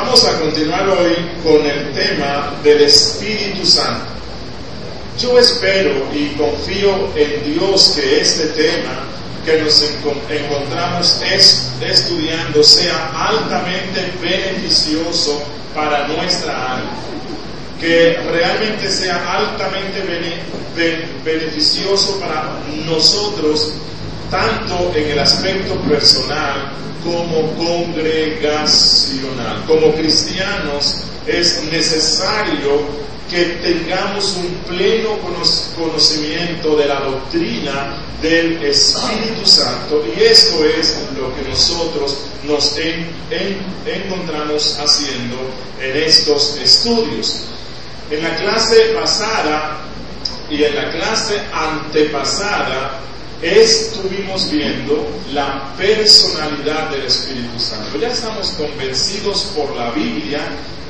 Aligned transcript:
Vamos 0.00 0.24
a 0.26 0.38
continuar 0.38 0.88
hoy 0.90 1.16
con 1.42 1.66
el 1.66 1.92
tema 1.92 2.54
del 2.62 2.82
Espíritu 2.82 3.66
Santo. 3.66 4.06
Yo 5.18 5.36
espero 5.36 5.90
y 6.14 6.28
confío 6.36 7.10
en 7.16 7.52
Dios 7.52 7.94
que 7.96 8.20
este 8.20 8.46
tema 8.46 9.00
que 9.44 9.60
nos 9.60 9.82
encontramos 10.30 11.20
es, 11.20 11.72
estudiando 11.82 12.62
sea 12.62 13.10
altamente 13.12 14.12
beneficioso 14.22 15.42
para 15.74 16.06
nuestra 16.06 16.76
alma, 16.76 16.92
que 17.80 18.20
realmente 18.30 18.88
sea 18.88 19.36
altamente 19.36 20.00
beneficioso 21.24 22.20
para 22.20 22.60
nosotros, 22.86 23.72
tanto 24.30 24.92
en 24.94 25.10
el 25.10 25.18
aspecto 25.18 25.74
personal 25.88 26.70
como 27.04 27.54
congregacional. 27.56 29.64
Como 29.66 29.94
cristianos 29.94 31.04
es 31.26 31.62
necesario 31.70 33.08
que 33.30 33.44
tengamos 33.62 34.36
un 34.36 34.48
pleno 34.66 35.18
conocimiento 35.76 36.74
de 36.76 36.86
la 36.86 37.00
doctrina 37.00 38.02
del 38.22 38.62
Espíritu 38.64 39.44
Santo 39.44 40.02
y 40.06 40.22
esto 40.22 40.64
es 40.64 40.96
lo 41.16 41.34
que 41.36 41.42
nosotros 41.48 42.16
nos 42.44 42.76
encontramos 43.84 44.78
haciendo 44.78 45.36
en 45.80 45.96
estos 46.04 46.56
estudios. 46.56 47.44
En 48.10 48.22
la 48.22 48.34
clase 48.36 48.94
pasada 48.98 49.82
y 50.50 50.64
en 50.64 50.74
la 50.74 50.90
clase 50.90 51.40
antepasada 51.52 53.00
estuvimos 53.42 54.50
viendo 54.50 55.06
la 55.32 55.74
personalidad 55.76 56.90
del 56.90 57.02
Espíritu 57.02 57.58
Santo. 57.58 57.98
Ya 57.98 58.08
estamos 58.08 58.50
convencidos 58.52 59.52
por 59.56 59.74
la 59.76 59.90
Biblia 59.92 60.40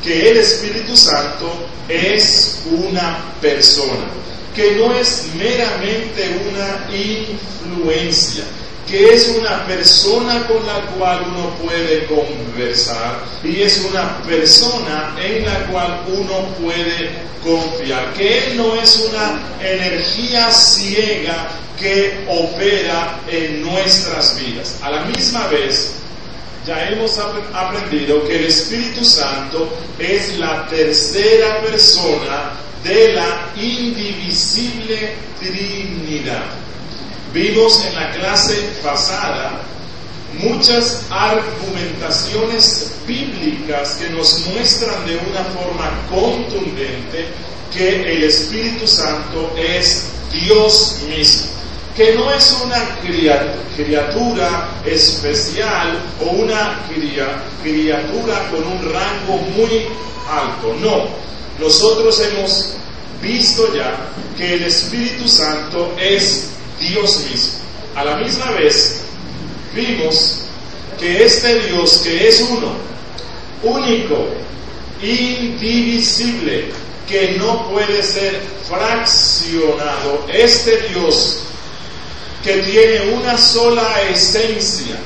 que 0.03 0.31
el 0.31 0.39
Espíritu 0.39 0.97
Santo 0.97 1.51
es 1.89 2.63
una 2.67 3.35
persona, 3.41 4.07
que 4.55 4.77
no 4.77 4.95
es 4.95 5.27
meramente 5.37 6.41
una 6.51 6.89
influencia, 6.95 8.45
que 8.91 9.15
es 9.15 9.29
una 9.29 9.67
persona 9.67 10.47
con 10.47 10.65
la 10.67 10.81
cual 10.97 11.23
uno 11.29 11.51
puede 11.63 12.07
conversar 12.07 13.21
y 13.45 13.61
es 13.61 13.85
una 13.85 14.23
persona 14.23 15.15
en 15.23 15.45
la 15.45 15.67
cual 15.67 16.01
uno 16.09 16.47
puede 16.61 17.11
confiar, 17.45 18.13
que 18.15 18.39
Él 18.39 18.57
no 18.57 18.75
es 18.75 18.97
una 19.11 19.41
energía 19.63 20.51
ciega 20.51 21.49
que 21.79 22.25
opera 22.29 23.21
en 23.31 23.63
nuestras 23.63 24.39
vidas. 24.39 24.77
A 24.83 24.91
la 24.91 25.05
misma 25.05 25.47
vez, 25.49 25.93
ya 26.67 26.89
hemos 26.91 27.17
aprendido 27.19 28.27
que 28.27 28.37
el 28.37 28.47
Espíritu 28.47 29.05
Santo 29.05 29.69
es 29.99 30.39
la 30.39 30.67
tercera 30.69 31.63
persona 31.63 32.53
de 32.85 33.13
la 33.13 33.51
indivisible 33.57 35.15
Trinidad. 35.41 36.45
Vimos 37.33 37.85
en 37.85 37.95
la 37.95 38.11
clase 38.13 38.71
pasada 38.83 39.61
muchas 40.41 41.03
argumentaciones 41.11 42.93
bíblicas 43.07 43.97
que 43.97 44.11
nos 44.11 44.47
muestran 44.47 45.07
de 45.07 45.17
una 45.17 45.45
forma 45.45 45.91
contundente 46.11 47.27
que 47.73 48.13
el 48.13 48.25
Espíritu 48.25 48.87
Santo 48.87 49.53
es 49.57 50.07
Dios 50.33 50.99
mismo 51.09 51.59
que 51.99 52.15
no 52.15 52.33
es 52.33 52.57
una 52.65 52.97
criatura 53.77 54.71
especial 54.87 55.99
o 56.25 56.31
una 56.31 56.79
criatura 57.61 58.49
con 58.53 58.65
un 58.65 58.93
rango 58.93 59.39
muy 59.57 59.87
alto. 60.31 60.77
No, 60.81 61.09
nosotros 61.59 62.21
hemos 62.21 62.75
visto 63.21 63.75
ya 63.75 63.97
que 64.37 64.55
el 64.55 64.63
Espíritu 64.63 65.27
Santo 65.27 65.93
es 65.99 66.51
Dios 66.81 67.25
mismo. 67.31 67.53
A 67.95 68.05
la 68.05 68.17
misma 68.17 68.51
vez, 68.53 69.01
vimos 69.75 70.45
que 70.99 71.25
este 71.25 71.61
Dios 71.61 71.99
que 72.05 72.29
es 72.29 72.41
uno, 72.41 72.73
único, 73.63 74.27
indivisible, 75.03 76.71
que 77.09 77.37
no 77.39 77.71
puede 77.71 78.03
ser 78.03 78.41
fraccionado, 78.69 80.27
este 80.33 80.89
Dios 80.89 81.41
que 82.43 82.59
tiene 82.59 83.15
una 83.15 83.37
sola 83.37 84.03
esencia, 84.11 84.97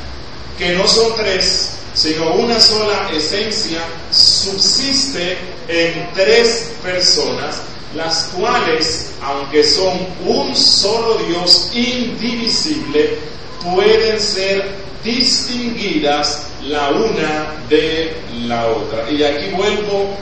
que 0.58 0.72
no 0.72 0.86
son 0.86 1.16
tres, 1.16 1.70
sino 1.94 2.34
una 2.34 2.60
sola 2.60 3.10
esencia, 3.12 3.82
subsiste 4.10 5.38
en 5.68 6.10
tres 6.14 6.72
personas, 6.82 7.62
las 7.94 8.30
cuales, 8.36 9.10
aunque 9.22 9.62
son 9.64 10.06
un 10.26 10.56
solo 10.56 11.18
Dios 11.28 11.70
indivisible, 11.74 13.18
pueden 13.62 14.18
ser 14.20 14.82
distinguidas 15.04 16.46
la 16.62 16.90
una 16.90 17.64
de 17.68 18.16
la 18.46 18.66
otra. 18.68 19.10
Y 19.10 19.22
aquí 19.22 19.50
vuelvo 19.54 20.16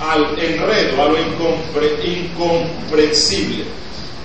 al 0.00 0.38
enredo, 0.38 1.02
a 1.02 1.06
lo 1.08 1.16
incomprensible. 2.04 3.64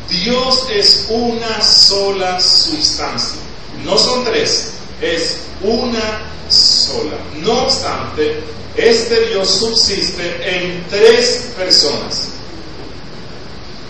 Dios 0.09 0.67
es 0.71 1.05
una 1.09 1.61
sola 1.61 2.39
sustancia. 2.39 3.39
No 3.83 3.97
son 3.97 4.25
tres, 4.25 4.73
es 5.01 5.41
una 5.61 6.21
sola. 6.49 7.17
No 7.41 7.63
obstante, 7.63 8.41
este 8.75 9.27
Dios 9.27 9.47
subsiste 9.49 10.23
en 10.43 10.83
tres 10.89 11.51
personas. 11.57 12.28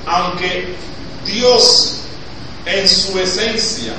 Aunque 0.10 0.74
Dios 1.24 2.00
en 2.66 2.88
su 2.88 3.20
esencia 3.20 3.94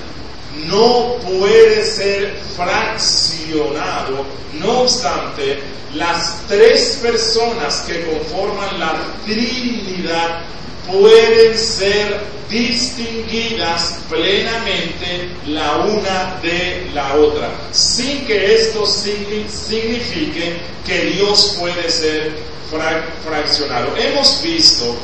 no 0.67 1.15
puede 1.25 1.85
ser 1.85 2.37
fraccionado, 2.57 4.27
no 4.55 4.81
obstante, 4.81 5.61
las 5.95 6.41
tres 6.49 6.99
personas 7.01 7.85
que 7.87 8.05
conforman 8.05 8.81
la 8.81 9.01
Trinidad 9.25 10.43
pueden 10.91 11.57
ser 11.57 12.21
distinguidas 12.49 14.01
plenamente 14.11 15.29
la 15.47 15.77
una 15.77 16.41
de 16.43 16.91
la 16.93 17.15
otra, 17.15 17.51
sin 17.71 18.27
que 18.27 18.57
esto 18.57 18.85
signifique 18.85 20.57
que 20.85 21.05
Dios 21.13 21.57
puede 21.59 21.89
ser 21.89 22.33
fraccionado. 23.25 23.97
Hemos 23.97 24.43
visto 24.43 24.97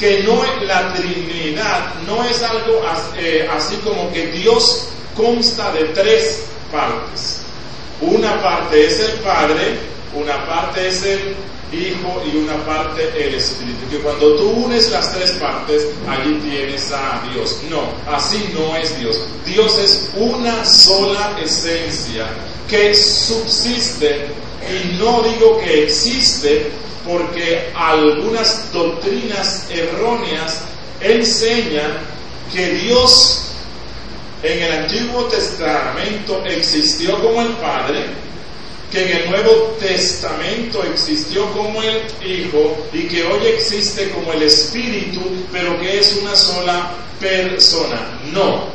que 0.00 0.22
no 0.22 0.42
la 0.62 0.94
Trinidad 0.94 1.94
no 2.06 2.24
es 2.24 2.42
algo 2.42 2.82
eh, 3.18 3.46
así 3.54 3.76
como 3.84 4.10
que 4.10 4.28
Dios 4.28 4.88
consta 5.14 5.70
de 5.72 5.84
tres 5.88 6.46
partes. 6.72 7.42
Una 8.00 8.40
parte 8.42 8.86
es 8.86 8.98
el 8.98 9.12
Padre, 9.18 9.78
una 10.14 10.46
parte 10.46 10.88
es 10.88 11.04
el 11.04 11.36
Hijo 11.72 12.22
y 12.26 12.36
una 12.38 12.56
parte 12.64 13.10
el 13.16 13.34
Espíritu. 13.34 13.88
Que 13.90 13.98
cuando 13.98 14.36
tú 14.36 14.50
unes 14.50 14.90
las 14.90 15.14
tres 15.14 15.32
partes, 15.32 15.86
allí 16.08 16.34
tienes 16.48 16.90
a 16.92 17.22
Dios. 17.32 17.60
No, 17.70 17.92
así 18.12 18.52
no 18.54 18.76
es 18.76 18.98
Dios. 18.98 19.20
Dios 19.46 19.78
es 19.78 20.10
una 20.16 20.64
sola 20.64 21.38
esencia 21.42 22.26
que 22.68 22.94
subsiste 22.94 24.26
y 24.68 24.98
no 24.98 25.22
digo 25.22 25.58
que 25.60 25.84
existe 25.84 26.70
porque 27.06 27.70
algunas 27.74 28.72
doctrinas 28.72 29.66
erróneas 29.70 30.62
enseñan 31.00 31.98
que 32.52 32.66
Dios 32.74 33.50
en 34.42 34.62
el 34.62 34.72
Antiguo 34.72 35.24
Testamento 35.24 36.42
existió 36.46 37.20
como 37.20 37.42
el 37.42 37.52
Padre, 37.54 38.06
que 38.90 39.02
en 39.02 39.16
el 39.18 39.30
Nuevo 39.30 39.76
Testamento 39.78 40.82
existió 40.82 41.50
como 41.52 41.82
el 41.82 42.02
Hijo 42.24 42.76
y 42.92 43.04
que 43.04 43.24
hoy 43.24 43.46
existe 43.46 44.10
como 44.10 44.32
el 44.32 44.42
Espíritu, 44.42 45.20
pero 45.52 45.78
que 45.80 46.00
es 46.00 46.16
una 46.20 46.34
sola 46.34 46.92
persona. 47.20 48.20
No. 48.32 48.68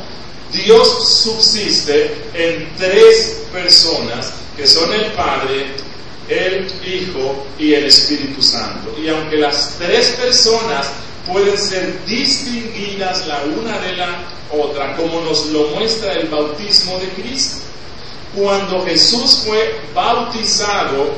Dios 0.52 1.22
subsiste 1.22 2.14
en 2.32 2.68
tres 2.78 3.42
personas 3.52 4.32
que 4.56 4.66
son 4.66 4.92
el 4.92 5.12
Padre, 5.12 5.66
el 6.28 6.66
Hijo 6.84 7.46
y 7.58 7.74
el 7.74 7.84
Espíritu 7.84 8.40
Santo. 8.40 8.94
Y 8.98 9.08
aunque 9.08 9.36
las 9.36 9.76
tres 9.78 10.16
personas 10.20 10.86
pueden 11.26 11.58
ser 11.58 12.04
distinguidas 12.06 13.26
la 13.26 13.42
una 13.42 13.78
de 13.80 13.96
la 13.96 14.24
otra, 14.50 14.96
como 14.96 15.20
nos 15.22 15.46
lo 15.46 15.68
muestra 15.68 16.14
el 16.14 16.28
bautismo 16.28 16.98
de 17.00 17.08
Cristo. 17.10 17.65
Cuando 18.36 18.84
Jesús 18.84 19.44
fue 19.46 19.80
bautizado, 19.94 21.14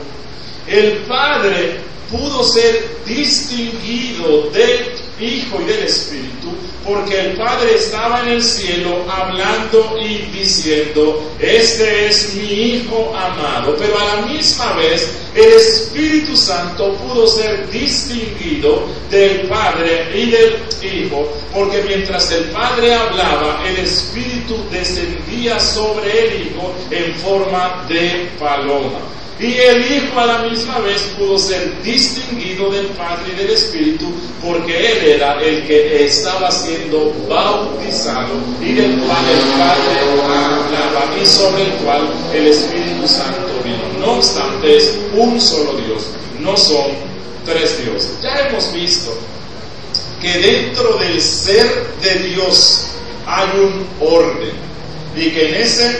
el 0.68 0.98
Padre 0.98 1.80
pudo 2.08 2.44
ser 2.44 3.02
distinguido 3.04 4.50
del 4.50 5.07
Hijo 5.20 5.60
y 5.60 5.64
del 5.64 5.84
Espíritu, 5.84 6.50
porque 6.84 7.20
el 7.20 7.36
Padre 7.36 7.74
estaba 7.74 8.22
en 8.22 8.28
el 8.28 8.42
cielo 8.42 9.04
hablando 9.10 9.96
y 10.00 10.18
diciendo, 10.32 11.22
este 11.38 12.06
es 12.06 12.34
mi 12.34 12.52
Hijo 12.52 13.14
amado, 13.16 13.76
pero 13.78 13.98
a 13.98 14.16
la 14.16 14.26
misma 14.26 14.74
vez 14.74 15.08
el 15.34 15.52
Espíritu 15.52 16.36
Santo 16.36 16.94
pudo 16.94 17.26
ser 17.26 17.68
distinguido 17.70 18.86
del 19.10 19.48
Padre 19.48 20.08
y 20.14 20.30
del 20.30 20.56
Hijo, 20.82 21.28
porque 21.52 21.82
mientras 21.82 22.30
el 22.32 22.44
Padre 22.44 22.94
hablaba, 22.94 23.62
el 23.68 23.78
Espíritu 23.84 24.56
descendía 24.70 25.60
sobre 25.60 26.26
el 26.26 26.46
Hijo 26.46 26.74
en 26.90 27.14
forma 27.16 27.84
de 27.88 28.30
paloma. 28.38 29.17
Y 29.40 29.54
el 29.54 29.92
Hijo 29.92 30.18
a 30.18 30.26
la 30.26 30.38
misma 30.38 30.80
vez 30.80 31.02
pudo 31.16 31.38
ser 31.38 31.80
distinguido 31.82 32.70
del 32.70 32.86
Padre 32.88 33.32
y 33.32 33.36
del 33.36 33.50
Espíritu 33.50 34.06
porque 34.44 34.76
Él 34.76 35.14
era 35.14 35.40
el 35.40 35.64
que 35.64 36.06
estaba 36.06 36.50
siendo 36.50 37.12
bautizado 37.28 38.34
y 38.60 38.72
del 38.72 38.98
cual 38.98 39.24
el 39.30 39.58
Padre 39.58 40.00
hablaba 40.34 41.22
y 41.22 41.24
sobre 41.24 41.62
el 41.66 41.72
cual 41.84 42.08
el 42.34 42.48
Espíritu 42.48 43.06
Santo 43.06 43.48
vino. 43.62 44.04
No 44.04 44.14
obstante, 44.14 44.76
es 44.76 44.98
un 45.14 45.40
solo 45.40 45.74
Dios, 45.86 46.08
no 46.40 46.56
son 46.56 46.90
tres 47.44 47.84
dioses. 47.84 48.18
Ya 48.20 48.48
hemos 48.48 48.72
visto 48.72 49.16
que 50.20 50.32
dentro 50.38 50.98
del 50.98 51.20
ser 51.20 51.86
de 52.02 52.14
Dios 52.30 52.86
hay 53.24 53.48
un 53.60 53.86
orden 54.00 54.52
y 55.16 55.30
que 55.30 55.48
en 55.48 55.54
ese 55.62 55.96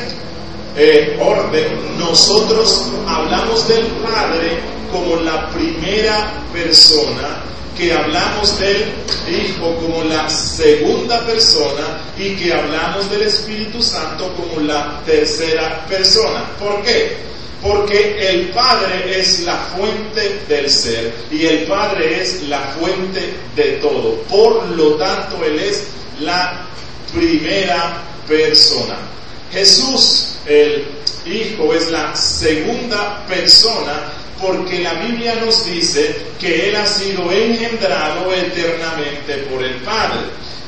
eh, 0.79 1.19
orden, 1.21 1.99
nosotros 1.99 2.87
hablamos 3.07 3.67
del 3.67 3.85
Padre 3.87 4.61
como 4.93 5.17
la 5.17 5.51
primera 5.51 6.45
persona, 6.53 7.43
que 7.77 7.93
hablamos 7.93 8.59
del 8.61 8.85
Hijo 9.29 9.75
como 9.77 10.05
la 10.05 10.31
segunda 10.31 11.27
persona 11.27 12.01
y 12.17 12.37
que 12.37 12.55
hablamos 12.55 13.11
del 13.11 13.23
Espíritu 13.23 13.83
Santo 13.83 14.33
como 14.35 14.61
la 14.61 15.03
tercera 15.05 15.85
persona. 15.87 16.45
¿Por 16.59 16.83
qué? 16.83 17.17
Porque 17.61 18.31
el 18.31 18.51
Padre 18.51 19.19
es 19.19 19.41
la 19.41 19.57
fuente 19.77 20.43
del 20.49 20.71
ser 20.71 21.13
y 21.31 21.45
el 21.45 21.65
Padre 21.65 22.23
es 22.23 22.43
la 22.45 22.61
fuente 22.79 23.35
de 23.57 23.65
todo. 23.83 24.15
Por 24.29 24.65
lo 24.71 24.95
tanto, 24.95 25.45
Él 25.45 25.59
es 25.59 25.89
la 26.21 26.67
primera 27.13 28.01
persona. 28.29 28.97
Jesús, 29.53 30.38
el 30.49 30.85
Hijo, 31.27 31.75
es 31.75 31.91
la 31.91 32.17
segunda 32.17 33.27
persona 33.27 34.13
porque 34.41 34.79
la 34.79 34.95
Biblia 34.95 35.35
nos 35.35 35.67
dice 35.67 36.17
que 36.41 36.69
Él 36.69 36.77
ha 36.77 36.87
sido 36.87 37.31
engendrado 37.31 38.33
eternamente 38.33 39.35
por 39.51 39.63
el 39.63 39.75
Padre. 39.83 40.21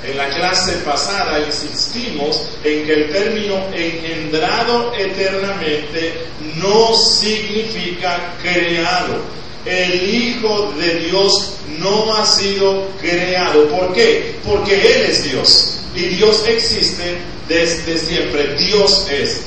En 0.05 0.17
la 0.17 0.29
clase 0.31 0.73
pasada 0.79 1.41
insistimos 1.47 2.49
en 2.65 2.85
que 2.85 2.93
el 2.93 3.11
término 3.11 3.57
engendrado 3.73 4.93
eternamente 4.95 6.15
no 6.57 6.95
significa 6.95 8.35
creado. 8.43 9.21
El 9.65 10.15
Hijo 10.15 10.73
de 10.79 10.95
Dios 11.01 11.55
no 11.79 12.15
ha 12.17 12.27
sido 12.27 12.89
creado. 13.01 13.69
¿Por 13.69 13.93
qué? 13.93 14.37
Porque 14.45 14.75
Él 14.75 15.11
es 15.11 15.25
Dios 15.25 15.81
y 15.95 16.01
Dios 16.01 16.45
existe 16.47 17.19
desde 17.49 17.99
siempre. 17.99 18.55
Dios 18.55 19.07
es. 19.11 19.43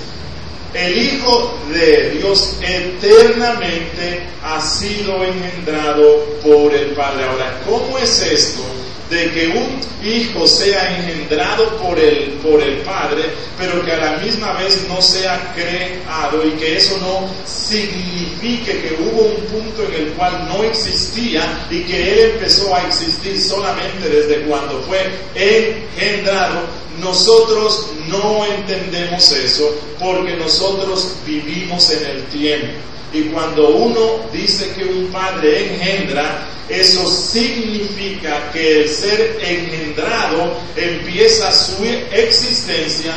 El 0.73 0.97
Hijo 0.97 1.55
de 1.71 2.11
Dios 2.11 2.57
eternamente 2.61 4.23
ha 4.43 4.59
sido 4.59 5.23
engendrado 5.23 6.25
por 6.43 6.73
el 6.73 6.91
Padre. 6.91 7.25
Ahora, 7.25 7.61
¿cómo 7.65 7.97
es 7.99 8.21
esto? 8.23 8.63
De 9.09 9.31
que 9.31 9.47
un 9.49 9.81
hijo 10.07 10.47
sea 10.47 10.97
engendrado 10.97 11.77
por 11.77 11.99
el, 11.99 12.31
por 12.43 12.61
el 12.61 12.77
Padre, 12.79 13.23
pero 13.57 13.83
que 13.85 13.91
a 13.91 13.97
la 13.97 14.17
misma 14.17 14.53
vez 14.53 14.85
no 14.87 15.01
sea 15.01 15.53
creado 15.53 16.45
y 16.45 16.51
que 16.51 16.77
eso 16.77 16.97
no 16.99 17.29
signifique 17.45 18.81
que 18.81 18.97
hubo 19.01 19.21
un 19.21 19.41
punto 19.45 19.83
en 19.83 19.93
el 19.93 20.13
cual 20.13 20.47
no 20.47 20.63
existía 20.63 21.67
y 21.69 21.81
que 21.83 22.13
Él 22.13 22.31
empezó 22.33 22.75
a 22.75 22.87
existir 22.87 23.39
solamente 23.39 24.09
desde 24.09 24.41
cuando 24.41 24.81
fue 24.83 25.11
engendrado. 25.35 26.61
Nosotros 26.99 27.87
no 28.07 28.45
entendemos 28.45 29.31
eso 29.31 29.73
porque 29.99 30.35
nosotros 30.35 31.15
vivimos 31.25 31.89
en 31.91 32.05
el 32.05 32.23
tiempo. 32.25 32.92
Y 33.13 33.21
cuando 33.25 33.69
uno 33.69 34.21
dice 34.31 34.73
que 34.75 34.85
un 34.85 35.07
padre 35.07 35.73
engendra, 35.73 36.47
eso 36.67 37.07
significa 37.07 38.51
que 38.51 38.81
el 38.81 38.89
ser 38.89 39.37
engendrado 39.41 40.59
empieza 40.75 41.51
su 41.51 41.83
existencia 42.11 43.13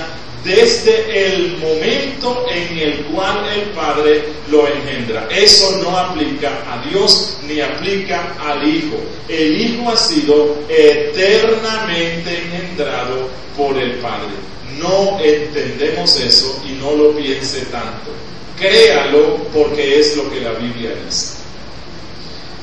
desde 0.46 1.26
el 1.26 1.58
momento 1.58 2.46
en 2.48 2.78
el 2.78 3.04
cual 3.06 3.48
el 3.52 3.70
Padre 3.70 4.24
lo 4.48 4.66
engendra. 4.68 5.28
Eso 5.30 5.82
no 5.82 5.96
aplica 5.96 6.62
a 6.70 6.88
Dios 6.88 7.38
ni 7.46 7.60
aplica 7.60 8.36
al 8.40 8.66
Hijo. 8.66 8.96
El 9.28 9.60
Hijo 9.60 9.90
ha 9.90 9.96
sido 9.96 10.56
eternamente 10.68 12.38
engendrado 12.38 13.28
por 13.56 13.76
el 13.76 13.94
Padre. 13.94 14.34
No 14.78 15.18
entendemos 15.20 16.20
eso 16.20 16.62
y 16.68 16.72
no 16.72 16.92
lo 16.92 17.16
piense 17.16 17.64
tanto. 17.66 18.12
Créalo 18.58 19.36
porque 19.52 20.00
es 20.00 20.16
lo 20.16 20.30
que 20.30 20.40
la 20.40 20.52
Biblia 20.52 20.90
dice. 21.04 21.34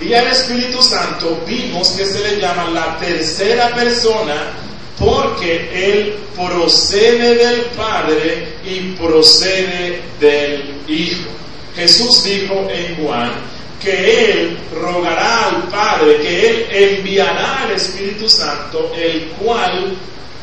Y 0.01 0.13
al 0.13 0.27
Espíritu 0.27 0.81
Santo 0.81 1.41
vimos 1.47 1.89
que 1.89 2.05
se 2.05 2.19
le 2.19 2.41
llama 2.41 2.69
la 2.71 2.97
tercera 2.97 3.73
persona 3.73 4.51
porque 4.99 5.69
Él 5.73 6.15
procede 6.35 7.35
del 7.35 7.61
Padre 7.75 8.53
y 8.65 8.93
procede 8.93 10.01
del 10.19 10.75
Hijo. 10.87 11.29
Jesús 11.75 12.23
dijo 12.23 12.67
en 12.69 12.95
Juan 12.97 13.31
que 13.81 14.31
Él 14.31 14.57
rogará 14.73 15.50
al 15.50 15.63
Padre, 15.69 16.17
que 16.21 16.50
Él 16.50 16.67
enviará 16.71 17.63
al 17.63 17.71
Espíritu 17.71 18.29
Santo, 18.29 18.91
el 18.95 19.27
cual 19.39 19.95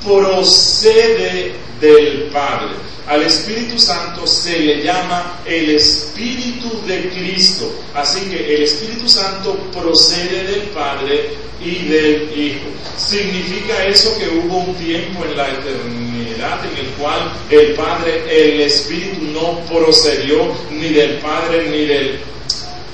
procede 0.04 1.52
del 1.80 2.30
Padre. 2.33 2.75
Al 3.07 3.23
Espíritu 3.23 3.78
Santo 3.78 4.26
se 4.26 4.59
le 4.59 4.83
llama 4.83 5.40
el 5.45 5.71
Espíritu 5.71 6.80
de 6.87 7.09
Cristo. 7.11 7.73
Así 7.95 8.21
que 8.30 8.54
el 8.54 8.62
Espíritu 8.62 9.09
Santo 9.09 9.57
procede 9.73 10.45
del 10.45 10.62
Padre 10.69 11.30
y 11.61 11.88
del 11.88 12.30
Hijo. 12.37 12.69
¿Significa 12.97 13.85
eso 13.87 14.16
que 14.19 14.28
hubo 14.28 14.59
un 14.59 14.75
tiempo 14.76 15.25
en 15.25 15.37
la 15.37 15.49
eternidad 15.49 16.61
en 16.64 16.87
el 16.87 16.92
cual 16.92 17.33
el 17.50 17.75
Padre, 17.75 18.23
el 18.30 18.61
Espíritu 18.61 19.25
no 19.33 19.61
procedió 19.66 20.54
ni 20.71 20.90
del 20.90 21.19
Padre 21.19 21.69
ni 21.69 21.87
del 21.87 22.21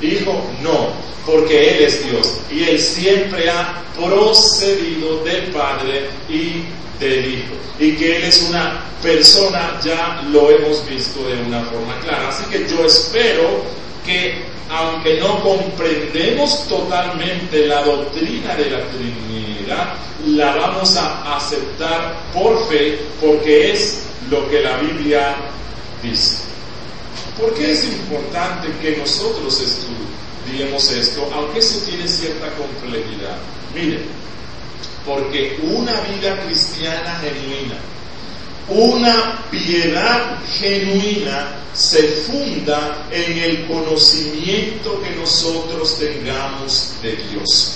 Hijo? 0.01 0.43
No, 0.63 0.95
porque 1.27 1.77
Él 1.77 1.85
es 1.85 2.09
Dios 2.09 2.39
y 2.51 2.63
Él 2.65 2.79
siempre 2.81 3.51
ha 3.51 3.83
procedido 3.95 5.23
del 5.25 5.43
Padre 5.53 6.09
y 6.29 6.63
del 7.01 7.35
Hijo. 7.35 7.55
Y 7.79 7.93
que 7.93 8.17
Él 8.17 8.25
es 8.25 8.43
una 8.49 8.83
persona, 9.03 9.79
ya 9.85 10.23
lo 10.31 10.51
hemos 10.51 10.89
visto 10.89 11.23
de 11.29 11.43
una 11.43 11.63
forma 11.65 11.99
clara. 12.01 12.29
Así 12.29 12.45
que 12.51 12.67
yo 12.69 12.85
espero 12.87 13.63
que, 14.05 14.45
aunque 14.71 15.21
no 15.21 15.43
comprendemos 15.43 16.67
totalmente 16.69 17.67
la 17.67 17.83
doctrina 17.83 18.55
de 18.55 18.71
la 18.71 18.81
Trinidad, 18.89 19.95
la 20.27 20.57
vamos 20.57 20.97
a 20.97 21.37
aceptar 21.37 22.17
por 22.33 22.67
fe, 22.69 22.99
porque 23.21 23.73
es 23.73 24.03
lo 24.31 24.49
que 24.49 24.61
la 24.63 24.79
Biblia 24.79 25.37
dice. 26.03 26.39
¿Por 27.39 27.53
qué 27.55 27.73
es 27.73 27.85
importante 27.85 28.69
que 28.81 28.97
nosotros 28.97 29.61
estudiemos 29.61 30.91
esto, 30.91 31.29
aunque 31.35 31.59
eso 31.59 31.79
tiene 31.87 32.09
cierta 32.09 32.49
complejidad? 32.53 33.37
Miren, 33.75 34.05
porque 35.07 35.59
una 35.63 36.01
vida 36.03 36.43
cristiana 36.45 37.21
genuina, 37.23 37.77
una 38.69 39.49
piedad 39.51 40.39
genuina 40.59 41.63
se 41.73 42.03
funda 42.03 43.07
en 43.11 43.39
el 43.39 43.67
conocimiento 43.67 45.01
que 45.03 45.11
nosotros 45.11 45.99
tengamos 45.99 46.95
de 47.03 47.17
Dios. 47.31 47.75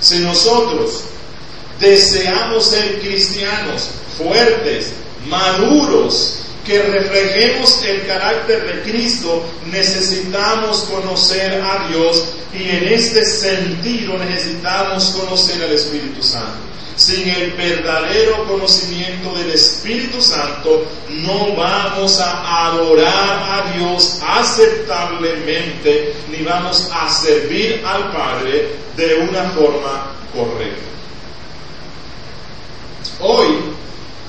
Si 0.00 0.18
nosotros 0.18 1.04
deseamos 1.78 2.66
ser 2.66 3.00
cristianos 3.00 3.90
fuertes, 4.18 4.92
maduros, 5.28 6.43
que 6.64 6.82
reflejemos 6.82 7.82
el 7.84 8.06
carácter 8.06 8.64
de 8.66 8.90
Cristo, 8.90 9.44
necesitamos 9.66 10.80
conocer 10.84 11.60
a 11.62 11.88
Dios 11.88 12.24
y 12.52 12.68
en 12.68 12.88
este 12.88 13.24
sentido 13.24 14.16
necesitamos 14.18 15.10
conocer 15.10 15.62
al 15.62 15.72
Espíritu 15.72 16.22
Santo. 16.22 16.74
Sin 16.96 17.28
el 17.28 17.52
verdadero 17.52 18.46
conocimiento 18.46 19.34
del 19.34 19.50
Espíritu 19.50 20.22
Santo 20.22 20.86
no 21.10 21.56
vamos 21.56 22.20
a 22.20 22.68
adorar 22.68 23.64
a 23.66 23.72
Dios 23.76 24.20
aceptablemente 24.24 26.14
ni 26.30 26.44
vamos 26.44 26.88
a 26.92 27.10
servir 27.10 27.82
al 27.84 28.12
Padre 28.12 28.76
de 28.96 29.14
una 29.28 29.50
forma 29.50 30.14
correcta. 30.32 30.82
Hoy 33.20 33.74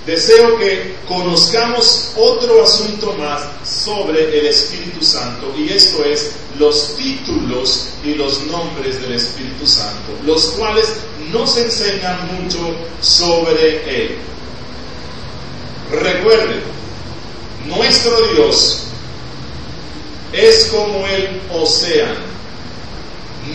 deseo 0.05 0.57
que 0.59 0.95
conozcamos 1.07 2.11
otro 2.15 2.63
asunto 2.63 3.13
más 3.13 3.41
sobre 3.67 4.39
el 4.39 4.45
Espíritu 4.45 5.03
Santo 5.03 5.53
y 5.57 5.69
esto 5.69 6.03
es 6.03 6.33
los 6.59 6.95
títulos 6.95 7.89
y 8.03 8.13
los 8.13 8.45
nombres 8.47 9.01
del 9.01 9.13
Espíritu 9.13 9.65
Santo, 9.65 10.11
los 10.25 10.45
cuales 10.51 10.85
nos 11.31 11.57
enseñan 11.57 12.17
mucho 12.39 12.59
sobre 13.01 14.03
Él. 14.03 14.17
Recuerden, 15.91 16.61
nuestro 17.65 18.15
Dios 18.33 18.83
es 20.31 20.65
como 20.65 21.05
el 21.07 21.41
océano, 21.51 22.19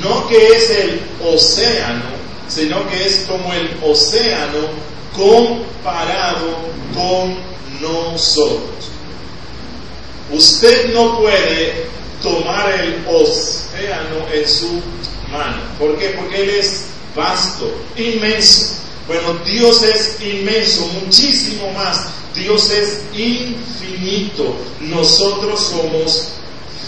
no 0.02 0.28
que 0.28 0.48
es 0.48 0.70
el 0.70 1.00
océano, 1.24 2.20
sino 2.48 2.88
que 2.88 3.06
es 3.06 3.26
como 3.28 3.52
el 3.52 3.70
océano 3.82 4.90
comparado 5.14 6.56
con 6.94 7.36
nosotros. 7.80 8.70
Usted 10.32 10.94
no 10.94 11.18
puede 11.18 11.86
tomar 12.22 12.70
el 12.80 13.04
océano 13.08 14.26
en 14.32 14.48
su 14.48 14.80
mano. 15.30 15.62
¿Por 15.78 15.98
qué? 15.98 16.10
Porque 16.10 16.42
Él 16.42 16.50
es 16.50 16.86
vasto, 17.14 17.70
inmenso. 17.96 18.76
Bueno, 19.06 19.34
Dios 19.44 19.82
es 19.82 20.20
inmenso, 20.20 20.86
muchísimo 21.02 21.72
más. 21.72 22.06
Dios 22.34 22.70
es 22.70 23.02
infinito. 23.12 24.54
Nosotros 24.80 25.60
somos 25.60 26.28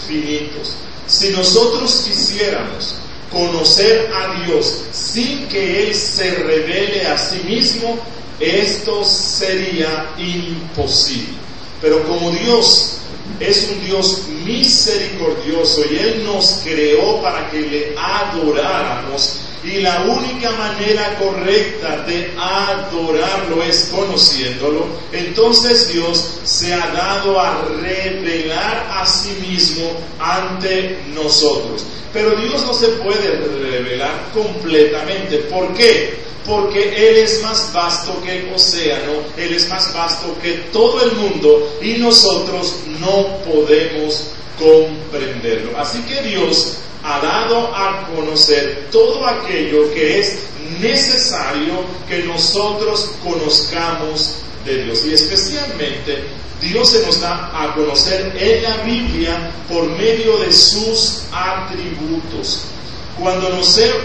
finitos. 0.07 0.75
Si 1.07 1.29
nosotros 1.29 2.03
quisiéramos 2.05 2.95
conocer 3.33 4.09
a 4.13 4.45
Dios 4.45 4.85
sin 4.91 5.47
que 5.47 5.83
Él 5.83 5.95
se 5.95 6.31
revele 6.35 7.05
a 7.07 7.17
sí 7.17 7.41
mismo, 7.45 7.97
esto 8.39 9.03
sería 9.03 10.13
imposible. 10.17 11.33
Pero 11.81 12.07
como 12.07 12.31
Dios 12.31 12.99
es 13.39 13.69
un 13.69 13.85
Dios 13.85 14.23
misericordioso 14.45 15.81
y 15.91 15.97
Él 15.97 16.23
nos 16.25 16.61
creó 16.63 17.21
para 17.21 17.49
que 17.49 17.61
le 17.61 17.95
adoráramos, 17.97 19.39
y 19.63 19.79
la 19.79 20.01
única 20.01 20.51
manera 20.51 21.17
correcta 21.17 22.03
de 22.05 22.33
adorarlo 22.37 23.63
es 23.63 23.89
conociéndolo. 23.95 24.87
Entonces 25.13 25.87
Dios 25.93 26.39
se 26.43 26.73
ha 26.73 26.85
dado 26.87 27.39
a 27.39 27.63
revelar 27.81 28.89
a 28.91 29.05
sí 29.05 29.37
mismo 29.47 29.89
ante 30.19 30.99
nosotros. 31.13 31.85
Pero 32.11 32.35
Dios 32.35 32.61
no 32.63 32.73
se 32.73 32.89
puede 32.89 33.37
revelar 33.37 34.31
completamente. 34.33 35.37
¿Por 35.49 35.73
qué? 35.73 36.21
Porque 36.45 37.09
Él 37.09 37.17
es 37.17 37.41
más 37.41 37.71
vasto 37.71 38.21
que 38.21 38.39
el 38.39 38.53
océano, 38.53 39.13
Él 39.37 39.55
es 39.55 39.69
más 39.69 39.93
vasto 39.93 40.35
que 40.41 40.51
todo 40.73 41.01
el 41.01 41.13
mundo 41.13 41.77
y 41.81 41.93
nosotros 41.93 42.75
no 42.99 43.37
podemos 43.49 44.31
comprenderlo. 44.59 45.77
Así 45.77 46.01
que 46.03 46.21
Dios 46.23 46.77
ha 47.03 47.19
dado 47.19 47.73
a 47.75 48.07
conocer 48.15 48.87
todo 48.91 49.25
aquello 49.25 49.93
que 49.93 50.19
es 50.19 50.39
necesario 50.79 51.85
que 52.07 52.23
nosotros 52.23 53.11
conozcamos 53.23 54.35
de 54.65 54.83
Dios. 54.83 55.05
Y 55.05 55.13
especialmente 55.13 56.23
Dios 56.61 56.89
se 56.89 57.05
nos 57.05 57.19
da 57.19 57.51
a 57.53 57.73
conocer 57.75 58.33
en 58.37 58.63
la 58.63 58.77
Biblia 58.77 59.51
por 59.67 59.85
medio 59.89 60.37
de 60.37 60.51
sus 60.53 61.23
atributos. 61.31 62.72
Cuando, 63.19 63.49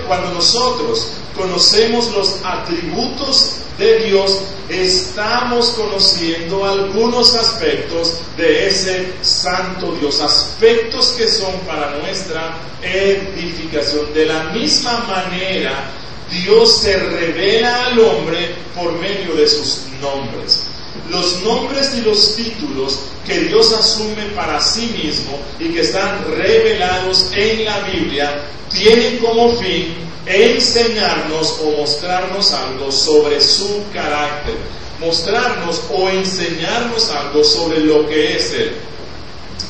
cuando 0.07 0.35
nosotros 0.35 1.09
conocemos 1.37 2.11
los 2.13 2.37
atributos 2.45 3.53
de 3.79 4.01
Dios, 4.01 4.41
estamos 4.69 5.71
conociendo 5.71 6.65
algunos 6.65 7.35
aspectos 7.35 8.19
de 8.37 8.69
ese 8.69 9.13
santo 9.23 9.93
Dios, 10.01 10.21
aspectos 10.21 11.15
que 11.17 11.29
son 11.29 11.53
para 11.61 11.99
nuestra 11.99 12.57
edificación. 12.83 14.13
De 14.13 14.27
la 14.27 14.45
misma 14.51 14.99
manera, 15.07 15.91
Dios 16.31 16.79
se 16.83 16.97
revela 16.99 17.87
al 17.87 17.99
hombre 18.01 18.57
por 18.75 18.93
medio 18.93 19.35
de 19.35 19.49
sus 19.49 19.85
nombres. 20.03 20.67
Los 21.11 21.43
nombres 21.43 21.95
y 21.97 22.03
los 22.03 22.37
títulos 22.37 23.01
que 23.27 23.41
Dios 23.41 23.73
asume 23.73 24.25
para 24.35 24.61
sí 24.61 24.95
mismo 25.03 25.39
y 25.59 25.71
que 25.71 25.81
están 25.81 26.25
revelados 26.37 27.31
en 27.35 27.65
la 27.65 27.81
Biblia 27.81 28.43
tienen 28.71 29.19
como 29.19 29.57
fin 29.57 29.95
enseñarnos 30.27 31.61
o 31.63 31.71
mostrarnos 31.79 32.53
algo 32.53 32.93
sobre 32.93 33.41
su 33.41 33.85
carácter, 33.93 34.57
mostrarnos 35.01 35.83
o 35.91 36.09
enseñarnos 36.11 37.11
algo 37.11 37.43
sobre 37.43 37.81
lo 37.81 38.07
que 38.07 38.37
es 38.37 38.53
Él. 38.53 38.77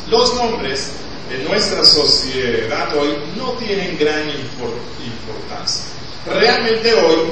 Los 0.09 0.35
nombres 0.35 0.93
de 1.31 1.39
nuestra 1.45 1.85
sociedad 1.85 2.97
hoy 2.97 3.17
no 3.37 3.53
tienen 3.53 3.97
gran 3.99 4.29
importancia. 4.31 5.85
Realmente 6.27 6.95
hoy 6.95 7.31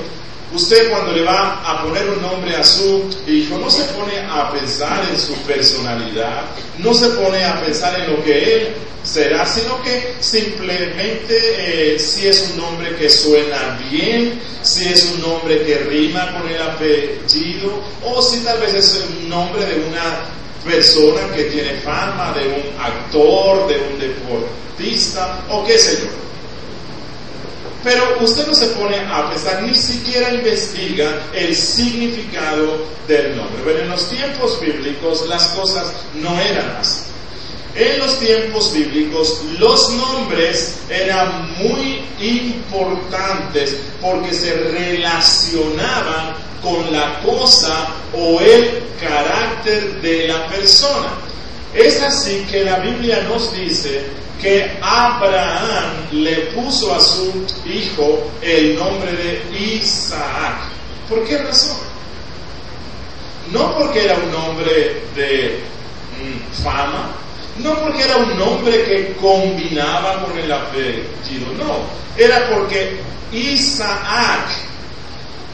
Usted 0.56 0.88
cuando 0.90 1.12
le 1.12 1.22
va 1.22 1.60
a 1.66 1.82
poner 1.82 2.08
un 2.08 2.22
nombre 2.22 2.56
a 2.56 2.64
su 2.64 3.04
hijo 3.26 3.58
no 3.58 3.70
se 3.70 3.84
pone 3.92 4.18
a 4.20 4.50
pensar 4.50 5.06
en 5.06 5.20
su 5.20 5.34
personalidad, 5.42 6.44
no 6.78 6.94
se 6.94 7.10
pone 7.10 7.44
a 7.44 7.60
pensar 7.60 8.00
en 8.00 8.10
lo 8.10 8.24
que 8.24 8.54
él 8.54 8.68
será, 9.02 9.44
sino 9.44 9.82
que 9.82 10.14
simplemente 10.18 11.36
eh, 11.94 11.98
si 11.98 12.26
es 12.26 12.48
un 12.50 12.56
nombre 12.56 12.96
que 12.96 13.10
suena 13.10 13.78
bien, 13.90 14.40
si 14.62 14.88
es 14.88 15.04
un 15.12 15.20
nombre 15.20 15.62
que 15.62 15.76
rima 15.76 16.32
con 16.32 16.48
el 16.48 16.62
apellido, 16.62 17.74
o 18.02 18.22
si 18.22 18.38
tal 18.38 18.58
vez 18.58 18.72
es 18.72 18.96
el 18.96 19.28
nombre 19.28 19.62
de 19.66 19.74
una 19.74 20.24
persona 20.64 21.20
que 21.34 21.44
tiene 21.44 21.74
fama, 21.80 22.32
de 22.32 22.48
un 22.48 22.80
actor, 22.80 23.68
de 23.68 23.76
un 23.76 23.98
deportista, 23.98 25.44
o 25.50 25.66
qué 25.66 25.78
sé 25.78 25.98
yo. 26.02 26.25
Pero 27.86 28.18
usted 28.20 28.48
no 28.48 28.54
se 28.56 28.66
pone 28.70 28.96
a 28.98 29.30
pensar, 29.30 29.62
ni 29.62 29.72
siquiera 29.72 30.34
investiga 30.34 31.22
el 31.32 31.54
significado 31.54 32.84
del 33.06 33.36
nombre. 33.36 33.62
Pero 33.64 33.78
en 33.78 33.90
los 33.90 34.10
tiempos 34.10 34.60
bíblicos 34.60 35.24
las 35.28 35.46
cosas 35.50 35.92
no 36.14 36.36
eran 36.40 36.78
así. 36.80 37.02
En 37.76 38.00
los 38.00 38.18
tiempos 38.18 38.72
bíblicos 38.72 39.40
los 39.60 39.88
nombres 39.90 40.78
eran 40.90 41.54
muy 41.58 42.04
importantes 42.18 43.76
porque 44.02 44.32
se 44.34 44.52
relacionaban 44.52 46.34
con 46.64 46.92
la 46.92 47.20
cosa 47.20 47.86
o 48.12 48.40
el 48.40 48.82
carácter 49.00 50.02
de 50.02 50.26
la 50.26 50.48
persona. 50.48 51.12
Es 51.74 52.02
así 52.02 52.46
que 52.50 52.64
la 52.64 52.78
Biblia 52.78 53.22
nos 53.28 53.52
dice 53.54 54.06
que 54.40 54.78
Abraham 54.80 56.08
le 56.12 56.36
puso 56.52 56.94
a 56.94 57.00
su 57.00 57.46
hijo 57.66 58.30
el 58.42 58.76
nombre 58.76 59.12
de 59.12 59.58
Isaac. 59.58 60.70
¿Por 61.08 61.24
qué 61.24 61.38
razón? 61.38 61.78
No 63.52 63.76
porque 63.78 64.04
era 64.04 64.16
un 64.16 64.30
nombre 64.30 65.02
de 65.14 65.60
mm, 66.20 66.62
fama, 66.62 67.12
no 67.58 67.74
porque 67.80 68.02
era 68.02 68.16
un 68.16 68.36
nombre 68.36 68.84
que 68.84 69.14
combinaba 69.14 70.24
con 70.24 70.36
el 70.36 70.50
apellido, 70.50 71.52
no, 71.56 71.84
era 72.16 72.50
porque 72.50 72.98
Isaac 73.32 74.48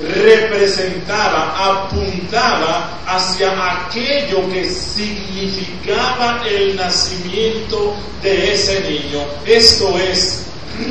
representaba, 0.02 1.54
apuntaba 1.56 3.00
hacia 3.06 3.52
aquello 3.86 4.48
que 4.50 4.64
significaba 4.64 6.42
el 6.48 6.76
nacimiento 6.76 7.94
de 8.22 8.52
ese 8.52 8.80
niño. 8.80 9.24
Esto 9.46 9.96
es 9.98 10.42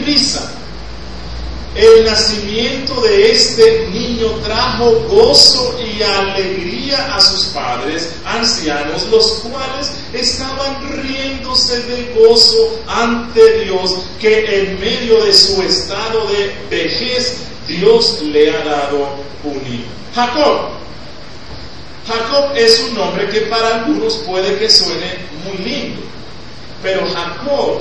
risa. 0.06 0.52
El 1.74 2.04
nacimiento 2.04 3.00
de 3.00 3.32
este 3.32 3.88
niño 3.94 4.28
trajo 4.44 4.92
gozo 5.10 5.80
y 5.80 6.02
alegría 6.02 7.16
a 7.16 7.22
sus 7.22 7.46
padres 7.46 8.10
ancianos, 8.26 9.08
los 9.10 9.26
cuales 9.40 9.90
estaban 10.12 11.02
riéndose 11.02 11.80
de 11.84 12.14
gozo 12.14 12.78
ante 12.88 13.64
Dios, 13.64 14.00
que 14.20 14.64
en 14.64 14.80
medio 14.82 15.24
de 15.24 15.34
su 15.34 15.62
estado 15.62 16.28
de 16.28 16.54
vejez 16.70 17.38
Dios 17.78 18.22
le 18.24 18.50
ha 18.50 18.64
dado 18.64 19.16
un 19.44 19.74
hijo. 19.74 19.90
Jacob. 20.14 20.72
Jacob 22.08 22.52
es 22.56 22.80
un 22.90 22.96
nombre 22.96 23.30
que 23.30 23.42
para 23.42 23.76
algunos 23.76 24.16
puede 24.18 24.58
que 24.58 24.70
suene 24.70 25.20
muy 25.46 25.58
lindo, 25.64 26.02
pero 26.82 27.06
Jacob 27.14 27.80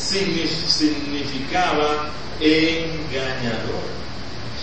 significaba 0.00 2.10
engañador. 2.40 3.88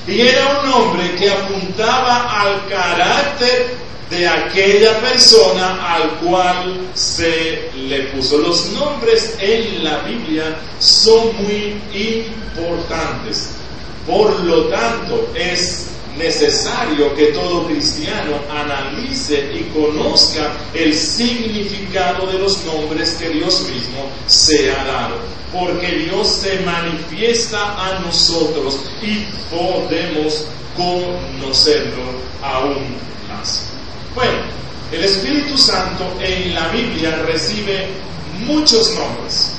Y 0.08 0.22
era 0.22 0.62
un 0.62 0.70
nombre 0.70 1.15
que 1.15 1.29
apuntaba 1.29 2.41
al 2.41 2.67
carácter 2.67 3.75
de 4.10 4.27
aquella 4.27 5.00
persona 5.00 5.96
al 5.96 6.10
cual 6.20 6.79
se 6.94 7.70
le 7.75 8.03
puso. 8.13 8.38
Los 8.38 8.67
nombres 8.72 9.36
en 9.39 9.84
la 9.84 10.00
Biblia 10.00 10.58
son 10.79 11.36
muy 11.44 11.82
importantes. 11.94 13.50
Por 14.05 14.39
lo 14.41 14.65
tanto, 14.65 15.29
es 15.35 15.88
necesario 16.17 17.13
que 17.15 17.27
todo 17.27 17.67
cristiano 17.67 18.38
analice 18.50 19.51
y 19.53 19.63
conozca 19.74 20.53
el 20.74 20.93
significado 20.93 22.27
de 22.27 22.39
los 22.39 22.63
nombres 22.65 23.12
que 23.19 23.29
Dios 23.29 23.62
mismo 23.69 24.09
se 24.27 24.71
ha 24.71 24.85
dado. 24.85 25.15
Porque 25.51 25.88
Dios 25.88 26.27
se 26.27 26.59
manifiesta 26.62 27.75
a 27.77 28.00
nosotros 28.00 28.79
y 29.01 29.25
podemos 29.53 30.45
conocerlo 30.75 32.03
aún 32.41 32.97
más. 33.29 33.69
Bueno, 34.13 34.39
el 34.91 35.03
Espíritu 35.03 35.57
Santo 35.57 36.05
en 36.19 36.53
la 36.53 36.67
Biblia 36.69 37.24
recibe 37.25 37.88
muchos 38.45 38.93
nombres, 38.95 39.51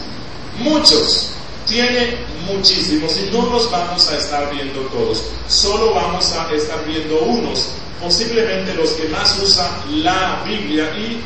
muchos, 0.58 1.35
tiene 1.66 2.16
muchísimos 2.46 3.18
y 3.18 3.30
no 3.30 3.46
los 3.46 3.70
vamos 3.70 4.10
a 4.10 4.16
estar 4.16 4.52
viendo 4.52 4.80
todos, 4.82 5.24
solo 5.48 5.94
vamos 5.94 6.32
a 6.32 6.52
estar 6.54 6.84
viendo 6.86 7.18
unos, 7.20 7.70
posiblemente 8.00 8.74
los 8.74 8.90
que 8.92 9.08
más 9.08 9.38
usa 9.42 9.82
la 9.90 10.42
Biblia 10.46 10.84
y 10.96 11.20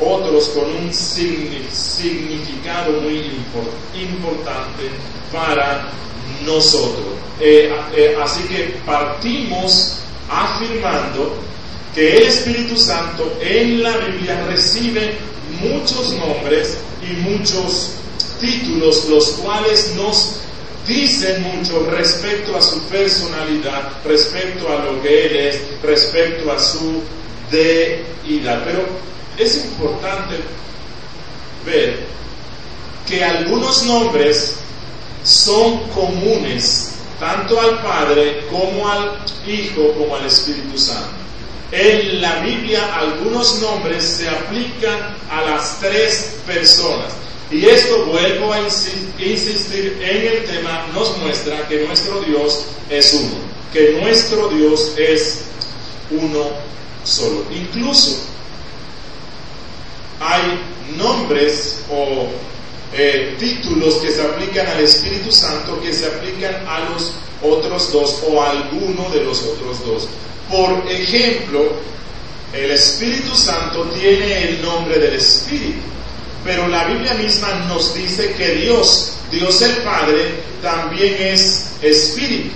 otros 0.00 0.50
con 0.50 0.64
un 0.64 0.92
significado 0.92 2.92
muy 3.00 3.32
importante 3.94 4.90
para 5.32 5.88
nosotros. 6.44 7.06
Eh, 7.40 7.72
eh, 7.94 8.16
así 8.22 8.42
que 8.44 8.76
partimos 8.84 9.98
afirmando 10.30 11.34
que 11.94 12.16
el 12.16 12.22
Espíritu 12.24 12.76
Santo 12.76 13.38
en 13.40 13.82
la 13.82 13.96
Biblia 13.96 14.44
recibe 14.46 15.16
muchos 15.60 16.12
nombres 16.14 16.78
y 17.02 17.12
muchos 17.28 17.94
títulos, 18.40 19.06
los 19.08 19.28
cuales 19.30 19.94
nos 19.96 20.36
dicen 20.86 21.42
mucho 21.42 21.86
respecto 21.90 22.56
a 22.56 22.62
su 22.62 22.80
personalidad, 22.82 23.92
respecto 24.04 24.68
a 24.68 24.84
lo 24.84 25.02
que 25.02 25.26
Él 25.26 25.36
es, 25.36 25.60
respecto 25.82 26.50
a 26.50 26.58
su 26.58 27.02
deidad. 27.50 28.64
Pero 28.64 28.86
es 29.36 29.56
importante 29.56 30.36
ver 31.64 32.06
que 33.06 33.24
algunos 33.24 33.84
nombres 33.84 34.54
son 35.24 35.88
comunes 35.88 36.94
tanto 37.20 37.60
al 37.60 37.82
Padre 37.82 38.46
como 38.50 38.88
al 38.88 39.18
Hijo 39.46 39.92
como 39.94 40.14
al 40.16 40.26
Espíritu 40.26 40.78
Santo. 40.78 41.08
En 41.70 42.20
la 42.20 42.40
Biblia 42.40 42.94
algunos 42.94 43.60
nombres 43.60 44.04
se 44.04 44.28
aplican 44.28 45.16
a 45.30 45.42
las 45.42 45.78
tres 45.80 46.36
personas. 46.46 47.12
Y 47.50 47.64
esto, 47.64 48.04
vuelvo 48.06 48.52
a 48.52 48.60
insistir 48.60 49.98
en 50.02 50.26
el 50.26 50.44
tema, 50.44 50.86
nos 50.92 51.16
muestra 51.18 51.66
que 51.66 51.86
nuestro 51.86 52.20
Dios 52.20 52.66
es 52.90 53.14
uno, 53.14 53.36
que 53.72 53.92
nuestro 54.02 54.48
Dios 54.48 54.92
es 54.98 55.44
uno 56.10 56.50
solo. 57.04 57.44
Incluso 57.50 58.18
hay 60.20 60.60
nombres 60.96 61.80
o 61.90 62.28
eh, 62.92 63.36
títulos 63.38 63.96
que 63.96 64.10
se 64.10 64.22
aplican 64.22 64.66
al 64.66 64.80
Espíritu 64.80 65.30
Santo 65.30 65.80
que 65.80 65.92
se 65.92 66.06
aplican 66.06 66.66
a 66.66 66.80
los 66.90 67.12
otros 67.42 67.92
dos 67.92 68.22
o 68.28 68.42
a 68.42 68.50
alguno 68.50 69.08
de 69.10 69.24
los 69.24 69.42
otros 69.42 69.84
dos. 69.86 70.08
Por 70.50 70.90
ejemplo, 70.90 71.72
el 72.52 72.70
Espíritu 72.70 73.34
Santo 73.34 73.84
tiene 74.00 74.48
el 74.48 74.62
nombre 74.62 74.98
del 74.98 75.14
Espíritu. 75.14 75.80
Pero 76.48 76.66
la 76.66 76.86
Biblia 76.86 77.12
misma 77.12 77.66
nos 77.68 77.92
dice 77.92 78.32
que 78.32 78.54
Dios, 78.54 79.18
Dios 79.30 79.60
el 79.60 79.82
Padre, 79.82 80.32
también 80.62 81.14
es 81.20 81.66
espíritu. 81.82 82.48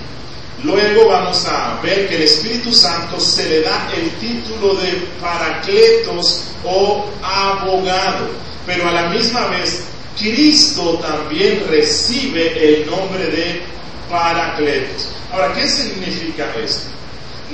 Luego 0.63 1.09
vamos 1.09 1.45
a 1.45 1.79
ver 1.83 2.09
que 2.09 2.15
el 2.15 2.23
Espíritu 2.23 2.73
Santo 2.73 3.19
se 3.19 3.47
le 3.47 3.61
da 3.61 3.91
el 3.95 4.09
título 4.13 4.73
de 4.73 4.93
paracletos 5.21 6.45
o 6.65 7.05
abogado, 7.21 8.29
pero 8.65 8.89
a 8.89 8.93
la 8.93 9.09
misma 9.09 9.45
vez 9.49 9.83
Cristo 10.17 10.97
también 10.97 11.63
recibe 11.69 12.79
el 12.79 12.89
nombre 12.89 13.27
de 13.27 13.61
paracletos. 14.09 15.09
Ahora, 15.31 15.53
¿qué 15.53 15.67
significa 15.67 16.51
esto? 16.65 16.87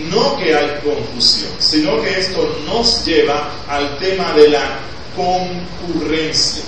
No 0.09 0.37
que 0.37 0.55
hay 0.55 0.79
confusión, 0.85 1.51
sino 1.59 2.01
que 2.01 2.17
esto 2.17 2.57
nos 2.65 3.05
lleva 3.05 3.51
al 3.67 3.97
tema 3.97 4.31
de 4.31 4.47
la 4.47 4.79
concurrencia. 5.19 6.63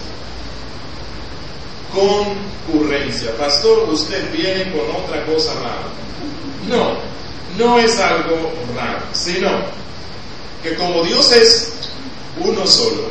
Concurrencia. 1.93 3.35
Pastor, 3.37 3.89
usted 3.89 4.31
viene 4.33 4.71
con 4.71 5.03
otra 5.03 5.25
cosa 5.25 5.53
rara. 5.53 5.87
No, 6.67 6.97
no 7.57 7.79
es 7.79 7.97
algo 7.99 8.51
raro, 8.75 9.05
sino 9.13 9.49
que 10.61 10.75
como 10.75 11.03
Dios 11.03 11.31
es 11.31 11.73
uno 12.39 12.67
solo, 12.67 13.09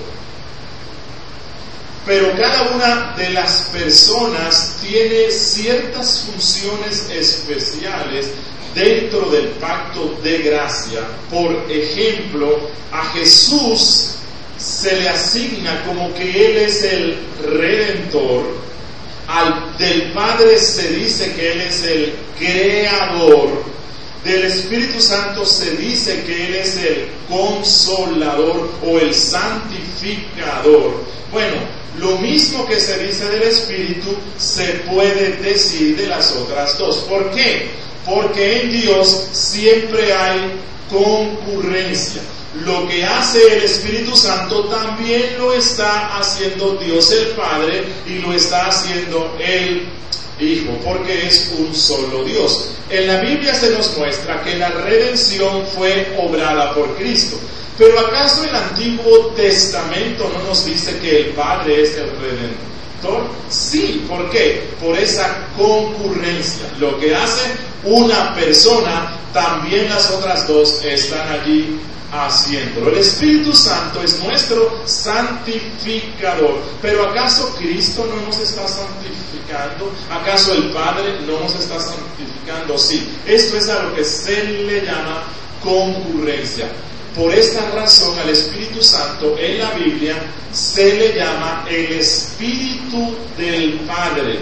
pero 2.06 2.36
cada 2.36 2.74
una 2.74 3.14
de 3.16 3.30
las 3.30 3.62
personas 3.72 4.76
tiene 4.80 5.30
ciertas 5.30 6.26
funciones 6.26 7.08
especiales 7.10 8.28
dentro 8.74 9.30
del 9.30 9.48
pacto 9.52 10.18
de 10.22 10.38
gracia. 10.38 11.00
Por 11.30 11.52
ejemplo, 11.70 12.68
a 12.92 13.04
Jesús 13.12 14.19
se 14.80 14.96
le 14.96 15.08
asigna 15.10 15.84
como 15.84 16.14
que 16.14 16.46
Él 16.46 16.56
es 16.56 16.82
el 16.84 17.16
redentor, 17.42 18.44
del 19.78 20.12
Padre 20.12 20.58
se 20.58 20.88
dice 20.94 21.32
que 21.34 21.52
Él 21.52 21.60
es 21.60 21.84
el 21.84 22.14
creador, 22.38 23.62
del 24.24 24.44
Espíritu 24.44 25.00
Santo 25.00 25.44
se 25.44 25.76
dice 25.76 26.22
que 26.24 26.46
Él 26.46 26.54
es 26.54 26.76
el 26.76 27.08
consolador 27.28 28.70
o 28.84 28.98
el 28.98 29.14
santificador. 29.14 31.04
Bueno, 31.30 31.56
lo 31.98 32.18
mismo 32.18 32.66
que 32.66 32.80
se 32.80 32.98
dice 33.06 33.26
del 33.28 33.42
Espíritu 33.42 34.16
se 34.38 34.64
puede 34.90 35.36
decir 35.36 35.96
de 35.96 36.06
las 36.06 36.32
otras 36.32 36.78
dos. 36.78 36.98
¿Por 37.08 37.30
qué? 37.30 37.68
Porque 38.06 38.62
en 38.62 38.70
Dios 38.72 39.28
siempre 39.32 40.12
hay 40.12 40.52
concurrencia. 40.90 42.22
Lo 42.64 42.88
que 42.88 43.04
hace 43.04 43.56
el 43.56 43.62
Espíritu 43.62 44.16
Santo 44.16 44.64
también 44.64 45.38
lo 45.38 45.52
está 45.54 46.18
haciendo 46.18 46.76
Dios 46.76 47.12
el 47.12 47.28
Padre 47.28 47.84
y 48.06 48.18
lo 48.18 48.32
está 48.32 48.66
haciendo 48.66 49.36
el 49.38 49.88
Hijo, 50.40 50.72
porque 50.82 51.26
es 51.26 51.52
un 51.58 51.74
solo 51.74 52.24
Dios. 52.24 52.70
En 52.88 53.06
la 53.06 53.20
Biblia 53.20 53.54
se 53.54 53.70
nos 53.70 53.96
muestra 53.96 54.42
que 54.42 54.56
la 54.56 54.70
redención 54.70 55.66
fue 55.66 56.16
obrada 56.18 56.74
por 56.74 56.96
Cristo. 56.96 57.36
Pero 57.78 57.98
¿acaso 58.00 58.44
el 58.44 58.54
Antiguo 58.54 59.28
Testamento 59.36 60.30
no 60.34 60.42
nos 60.48 60.64
dice 60.64 60.98
que 60.98 61.20
el 61.20 61.26
Padre 61.28 61.82
es 61.82 61.94
el 61.96 62.10
redentor? 62.10 62.70
Sí, 63.48 64.04
¿por 64.08 64.30
qué? 64.30 64.70
Por 64.80 64.96
esa 64.96 65.46
concurrencia. 65.56 66.66
Lo 66.78 66.98
que 66.98 67.14
hace 67.14 67.50
una 67.84 68.34
persona, 68.34 69.16
también 69.32 69.88
las 69.88 70.10
otras 70.10 70.46
dos 70.46 70.82
están 70.84 71.28
allí 71.28 71.80
haciéndolo. 72.12 72.90
El 72.90 72.98
Espíritu 72.98 73.54
Santo 73.54 74.02
es 74.02 74.18
nuestro 74.20 74.82
santificador. 74.84 76.60
Pero 76.82 77.08
¿acaso 77.08 77.54
Cristo 77.58 78.06
no 78.06 78.26
nos 78.26 78.38
está 78.38 78.66
santificando? 78.66 79.92
¿Acaso 80.10 80.52
el 80.52 80.70
Padre 80.72 81.20
no 81.26 81.40
nos 81.40 81.54
está 81.54 81.78
santificando? 81.80 82.76
Sí, 82.78 83.08
esto 83.26 83.56
es 83.56 83.68
a 83.68 83.82
lo 83.84 83.94
que 83.94 84.04
se 84.04 84.44
le 84.44 84.84
llama 84.84 85.24
concurrencia. 85.62 86.68
Por 87.16 87.34
esta 87.34 87.70
razón 87.70 88.18
al 88.18 88.28
Espíritu 88.28 88.82
Santo 88.82 89.36
en 89.38 89.58
la 89.58 89.70
Biblia 89.72 90.16
se 90.52 90.94
le 90.94 91.14
llama 91.14 91.66
el 91.68 91.92
Espíritu 91.92 93.16
del 93.36 93.80
Padre. 93.80 94.38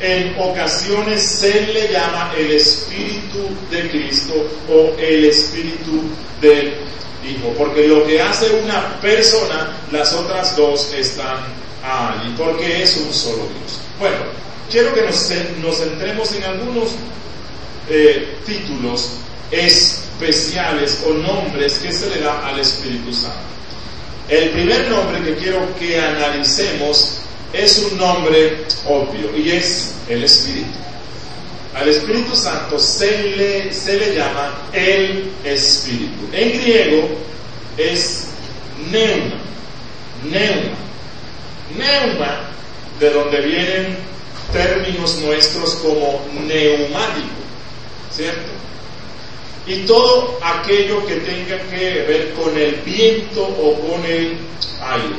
En 0.00 0.34
ocasiones 0.38 1.22
se 1.22 1.66
le 1.66 1.88
llama 1.88 2.32
el 2.38 2.52
Espíritu 2.52 3.48
de 3.70 3.90
Cristo 3.90 4.34
o 4.70 4.96
el 4.98 5.26
Espíritu 5.26 6.02
del 6.40 6.74
Hijo, 7.28 7.52
porque 7.58 7.88
lo 7.88 8.06
que 8.06 8.22
hace 8.22 8.48
una 8.62 9.00
persona, 9.00 9.76
las 9.90 10.12
otras 10.14 10.56
dos 10.56 10.94
están 10.94 11.36
allí, 11.82 12.34
porque 12.38 12.82
es 12.84 12.96
un 12.96 13.12
solo 13.12 13.48
Dios. 13.48 13.80
Bueno, 13.98 14.16
quiero 14.70 14.94
que 14.94 15.02
nos, 15.02 15.78
centremos 15.78 16.32
en 16.32 16.44
algunos 16.44 16.90
eh, 17.90 18.36
títulos. 18.46 19.10
Es 19.50 20.07
especiales 20.20 21.02
o 21.06 21.12
nombres 21.14 21.74
que 21.74 21.92
se 21.92 22.10
le 22.10 22.20
da 22.20 22.46
al 22.46 22.58
Espíritu 22.58 23.12
Santo. 23.12 23.38
El 24.28 24.50
primer 24.50 24.90
nombre 24.90 25.22
que 25.22 25.36
quiero 25.36 25.74
que 25.78 25.98
analicemos 25.98 27.20
es 27.52 27.78
un 27.78 27.98
nombre 27.98 28.64
obvio 28.86 29.36
y 29.36 29.50
es 29.50 29.94
el 30.08 30.24
Espíritu. 30.24 30.78
Al 31.74 31.88
Espíritu 31.88 32.34
Santo 32.34 32.78
se 32.78 33.36
le, 33.36 33.72
se 33.72 33.96
le 33.96 34.14
llama 34.16 34.68
el 34.72 35.30
Espíritu. 35.44 36.28
En 36.32 36.60
griego 36.60 37.08
es 37.76 38.26
neuma. 38.90 39.36
Neuma. 40.24 40.76
Neuma, 41.76 42.40
de 42.98 43.10
donde 43.10 43.40
vienen 43.42 43.96
términos 44.52 45.20
nuestros 45.20 45.74
como 45.76 46.20
neumático, 46.46 47.28
¿cierto? 48.10 48.58
Y 49.68 49.84
todo 49.84 50.38
aquello 50.42 51.04
que 51.06 51.16
tenga 51.16 51.58
que 51.68 52.02
ver 52.08 52.32
con 52.32 52.56
el 52.56 52.76
viento 52.76 53.42
o 53.42 53.74
con 53.80 54.04
el 54.06 54.38
aire. 54.80 55.16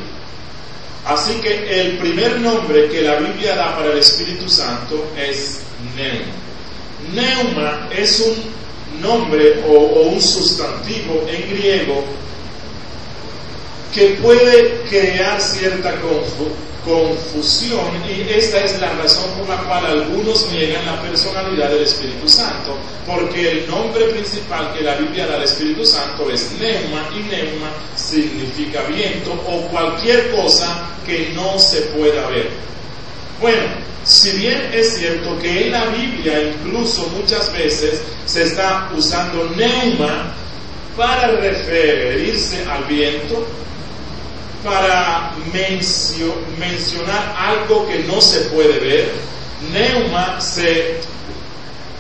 Así 1.06 1.34
que 1.36 1.82
el 1.82 1.98
primer 2.00 2.40
nombre 2.40 2.90
que 2.90 3.02
la 3.02 3.18
Biblia 3.18 3.56
da 3.56 3.76
para 3.76 3.92
el 3.92 4.00
Espíritu 4.00 4.50
Santo 4.50 5.06
es 5.16 5.62
Neuma. 5.96 6.34
Neuma 7.14 7.90
es 7.96 8.20
un 8.22 9.02
nombre 9.02 9.64
o, 9.68 9.72
o 9.74 10.02
un 10.10 10.22
sustantivo 10.22 11.26
en 11.30 11.50
griego 11.50 12.04
que 13.94 14.18
puede 14.22 14.82
crear 14.90 15.40
cierta 15.40 15.92
confusión 16.02 16.69
y 16.88 18.34
esta 18.34 18.64
es 18.64 18.80
la 18.80 18.94
razón 18.94 19.30
por 19.38 19.48
la 19.50 19.58
cual 19.64 19.86
algunos 19.86 20.50
niegan 20.52 20.86
la 20.86 21.02
personalidad 21.02 21.70
del 21.70 21.84
Espíritu 21.84 22.28
Santo, 22.28 22.78
porque 23.06 23.52
el 23.52 23.68
nombre 23.70 24.06
principal 24.06 24.74
que 24.74 24.84
la 24.84 24.96
Biblia 24.96 25.28
da 25.28 25.36
al 25.36 25.44
Espíritu 25.44 25.86
Santo 25.86 26.30
es 26.32 26.52
neuma 26.54 27.10
y 27.14 27.20
neuma 27.30 27.70
significa 27.96 28.82
viento 28.84 29.34
o 29.34 29.68
cualquier 29.68 30.32
cosa 30.32 30.90
que 31.06 31.32
no 31.36 31.60
se 31.60 31.82
pueda 31.82 32.28
ver. 32.30 32.50
Bueno, 33.40 33.68
si 34.04 34.32
bien 34.32 34.72
es 34.74 34.96
cierto 34.96 35.38
que 35.40 35.66
en 35.68 35.72
la 35.72 35.86
Biblia 35.88 36.42
incluso 36.42 37.08
muchas 37.10 37.54
veces 37.54 38.02
se 38.26 38.44
está 38.44 38.90
usando 38.96 39.50
neuma 39.56 40.34
para 40.98 41.32
referirse 41.32 42.66
al 42.66 42.84
viento, 42.86 43.46
para 44.64 45.34
mencionar 46.58 47.36
algo 47.38 47.88
que 47.88 48.00
no 48.00 48.22
se 48.22 48.42
puede 48.52 48.80
ver. 48.80 49.12
Neuma 49.74 50.40
se 50.40 51.00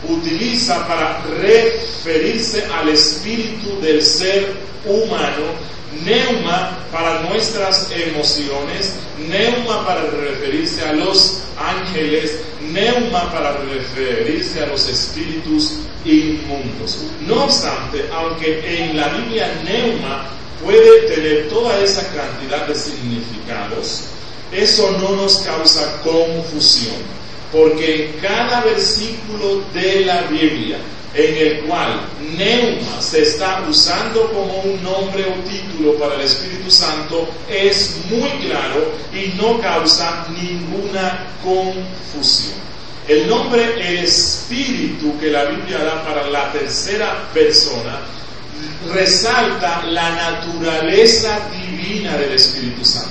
utiliza 0.08 0.88
para 0.88 1.22
referirse 1.41 2.65
al 2.74 2.89
espíritu 2.89 3.80
del 3.82 4.02
ser 4.02 4.56
humano, 4.86 5.45
neuma 6.06 6.78
para 6.91 7.22
nuestras 7.24 7.89
emociones, 7.91 8.95
neuma 9.28 9.86
para 9.86 10.02
referirse 10.04 10.84
a 10.88 10.93
los 10.93 11.41
ángeles, 11.58 12.39
neuma 12.72 13.32
para 13.32 13.58
referirse 13.58 14.63
a 14.63 14.67
los 14.67 14.88
espíritus 14.88 15.80
inmundos. 16.06 17.00
No 17.28 17.43
obstante, 17.43 18.06
aunque 18.13 18.62
en 18.65 18.95
la 18.95 19.10
Biblia 19.10 19.52
neuma 19.65 20.30
puede 20.63 21.02
tener 21.13 21.50
toda 21.50 21.80
esa 21.80 22.04
cantidad 22.13 22.67
de 22.67 22.76
significados, 22.76 24.06
eso 24.52 24.91
no 25.00 25.15
nos 25.15 25.38
causa 25.39 26.02
confusión, 26.02 26.95
porque 27.52 28.06
en 28.06 28.19
cada 28.22 28.62
versículo 28.62 29.63
de 29.74 30.06
la 30.06 30.24
Biblia 30.24 30.78
en 31.13 31.36
el 31.36 31.60
cual 31.62 32.02
neuma 32.38 33.02
se 33.02 33.24
está 33.24 33.65
usando 33.67 34.32
como 34.32 34.62
un 34.62 34.84
nombre 34.84 35.26
o 35.26 35.50
título 35.50 35.95
para 35.95 36.15
el 36.15 36.22
Espíritu 36.22 36.69
Santo 36.69 37.28
es 37.50 37.95
muy 38.10 38.30
claro 38.48 38.93
y 39.12 39.36
no 39.36 39.60
causa 39.60 40.28
ninguna 40.30 41.28
confusión. 41.43 42.60
El 43.08 43.28
nombre 43.28 44.04
Espíritu 44.04 45.19
que 45.19 45.32
la 45.32 45.45
Biblia 45.45 45.80
da 45.80 46.06
para 46.06 46.30
la 46.30 46.52
tercera 46.52 47.28
persona 47.34 48.02
resalta 48.87 49.83
la 49.85 50.09
naturaleza 50.11 51.39
divina 51.51 52.17
del 52.17 52.33
Espíritu 52.33 52.83
Santo. 52.85 53.09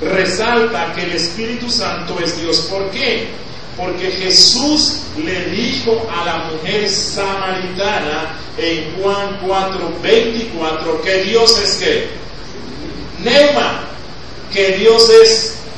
Resalta 0.00 0.92
que 0.94 1.02
el 1.02 1.12
Espíritu 1.12 1.70
Santo 1.70 2.18
es 2.22 2.40
Dios. 2.40 2.66
¿Por 2.70 2.90
qué? 2.90 3.28
Porque 3.76 4.10
Jesús 4.10 5.02
le 5.22 5.46
dijo 5.46 6.08
a 6.10 6.24
la 6.24 6.36
mujer 6.50 6.88
samaritana 6.88 8.36
en 8.56 8.94
Juan 8.96 9.38
4, 9.44 9.98
24 10.02 11.02
que 11.02 11.24
Dios 11.24 11.58
es 11.60 11.74
que 11.76 12.08
Neuma, 13.22 13.80
que 14.52 14.78
Dios 14.78 15.10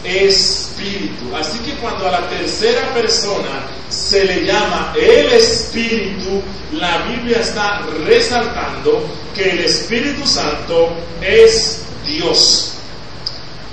es 0.05 0.66
espíritu. 0.77 1.35
Así 1.35 1.59
que 1.61 1.73
cuando 1.77 2.07
a 2.07 2.13
la 2.13 2.29
tercera 2.29 2.93
persona 2.93 3.67
se 3.89 4.25
le 4.25 4.45
llama 4.45 4.95
el 4.97 5.33
espíritu, 5.33 6.43
la 6.73 6.99
Biblia 7.05 7.39
está 7.41 7.83
resaltando 8.05 9.05
que 9.35 9.51
el 9.51 9.61
Espíritu 9.61 10.27
Santo 10.27 10.91
es 11.21 11.83
Dios. 12.07 12.73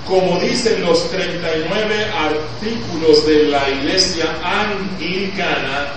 Como 0.07 0.39
dicen 0.39 0.83
los 0.83 1.09
39 1.09 2.05
artículos 2.05 3.25
de 3.25 3.43
la 3.45 3.69
iglesia 3.69 4.25
anglicana, 4.43 5.93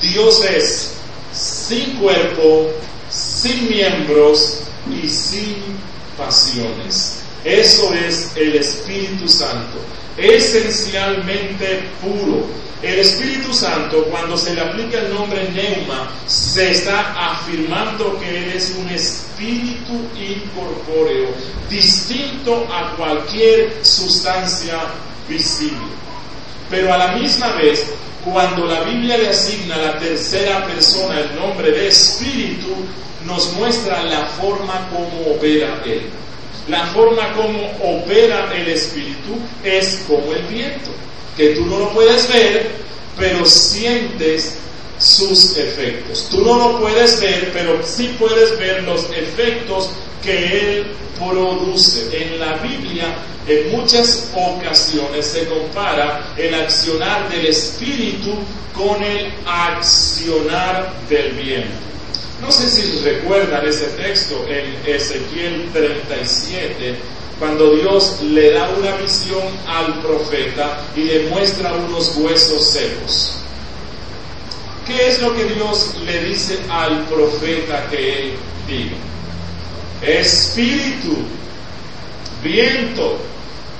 Dios 0.00 0.44
es 0.44 0.94
sin 1.32 1.96
cuerpo, 1.96 2.70
sin 3.10 3.68
miembros 3.68 4.60
y 4.90 5.06
sin 5.06 5.56
pasiones. 6.16 7.20
Eso 7.44 7.92
es 7.92 8.32
el 8.36 8.54
Espíritu 8.54 9.28
Santo, 9.28 9.78
esencialmente 10.16 11.84
puro. 12.00 12.46
El 12.82 12.98
Espíritu 12.98 13.54
Santo, 13.54 14.04
cuando 14.10 14.36
se 14.36 14.54
le 14.54 14.60
aplica 14.60 14.98
el 14.98 15.14
nombre 15.14 15.48
neuma, 15.50 16.10
se 16.26 16.72
está 16.72 17.14
afirmando 17.30 18.18
que 18.18 18.28
Él 18.28 18.52
es 18.56 18.74
un 18.76 18.88
espíritu 18.88 19.92
incorpóreo, 20.18 21.28
distinto 21.70 22.66
a 22.72 22.96
cualquier 22.96 23.72
sustancia 23.82 24.80
visible. 25.28 25.78
Pero 26.68 26.92
a 26.92 26.98
la 26.98 27.12
misma 27.12 27.52
vez, 27.52 27.86
cuando 28.24 28.66
la 28.66 28.80
Biblia 28.82 29.16
le 29.16 29.28
asigna 29.28 29.76
a 29.76 29.78
la 29.78 29.98
tercera 29.98 30.66
persona 30.66 31.20
el 31.20 31.36
nombre 31.36 31.70
de 31.70 31.86
espíritu, 31.86 32.74
nos 33.24 33.52
muestra 33.52 34.02
la 34.02 34.26
forma 34.26 34.88
como 34.90 35.36
opera 35.36 35.80
Él. 35.84 36.10
La 36.68 36.86
forma 36.88 37.32
como 37.32 37.72
opera 37.82 38.52
el 38.54 38.68
Espíritu 38.68 39.36
es 39.64 40.04
como 40.06 40.32
el 40.32 40.42
viento, 40.42 40.90
que 41.36 41.50
tú 41.50 41.66
no 41.66 41.78
lo 41.78 41.90
puedes 41.90 42.32
ver, 42.32 42.70
pero 43.18 43.44
sientes 43.44 44.58
sus 44.98 45.56
efectos. 45.56 46.28
Tú 46.30 46.44
no 46.44 46.56
lo 46.56 46.80
puedes 46.80 47.20
ver, 47.20 47.50
pero 47.52 47.82
sí 47.82 48.14
puedes 48.18 48.56
ver 48.58 48.84
los 48.84 49.04
efectos 49.10 49.90
que 50.22 50.78
Él 50.78 50.86
produce. 51.18 52.08
En 52.16 52.38
la 52.38 52.54
Biblia, 52.58 53.06
en 53.46 53.72
muchas 53.72 54.30
ocasiones 54.34 55.26
se 55.26 55.46
compara 55.46 56.32
el 56.36 56.54
accionar 56.54 57.28
del 57.28 57.46
Espíritu 57.46 58.34
con 58.76 59.02
el 59.02 59.32
accionar 59.46 60.92
del 61.08 61.32
viento. 61.32 61.91
No 62.42 62.50
sé 62.50 62.68
si 62.68 62.98
recuerdan 63.04 63.64
ese 63.66 63.86
texto 63.90 64.44
en 64.48 64.76
Ezequiel 64.84 65.70
37, 65.72 66.96
cuando 67.38 67.72
Dios 67.76 68.20
le 68.20 68.50
da 68.50 68.68
una 68.70 68.96
visión 68.96 69.42
al 69.66 70.00
profeta 70.02 70.82
y 70.96 71.04
le 71.04 71.28
muestra 71.28 71.72
unos 71.72 72.16
huesos 72.16 72.68
secos. 72.72 73.38
¿Qué 74.84 75.08
es 75.08 75.22
lo 75.22 75.32
que 75.36 75.44
Dios 75.44 75.94
le 76.04 76.24
dice 76.24 76.58
al 76.68 77.04
profeta 77.04 77.86
que 77.88 78.18
él 78.18 78.32
diga? 78.66 78.96
Espíritu, 80.02 81.18
viento 82.42 83.18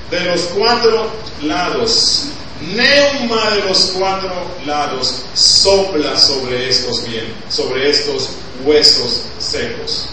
de 0.09 0.21
los 0.21 0.41
cuatro 0.57 1.11
lados 1.43 2.29
neuma 2.75 3.51
de 3.51 3.69
los 3.69 3.93
cuatro 3.99 4.31
lados 4.67 5.25
sopla 5.35 6.17
sobre 6.17 6.69
estos 6.69 7.07
bien, 7.07 7.27
sobre 7.49 7.91
estos 7.91 8.31
huesos 8.65 9.23
secos. 9.39 10.09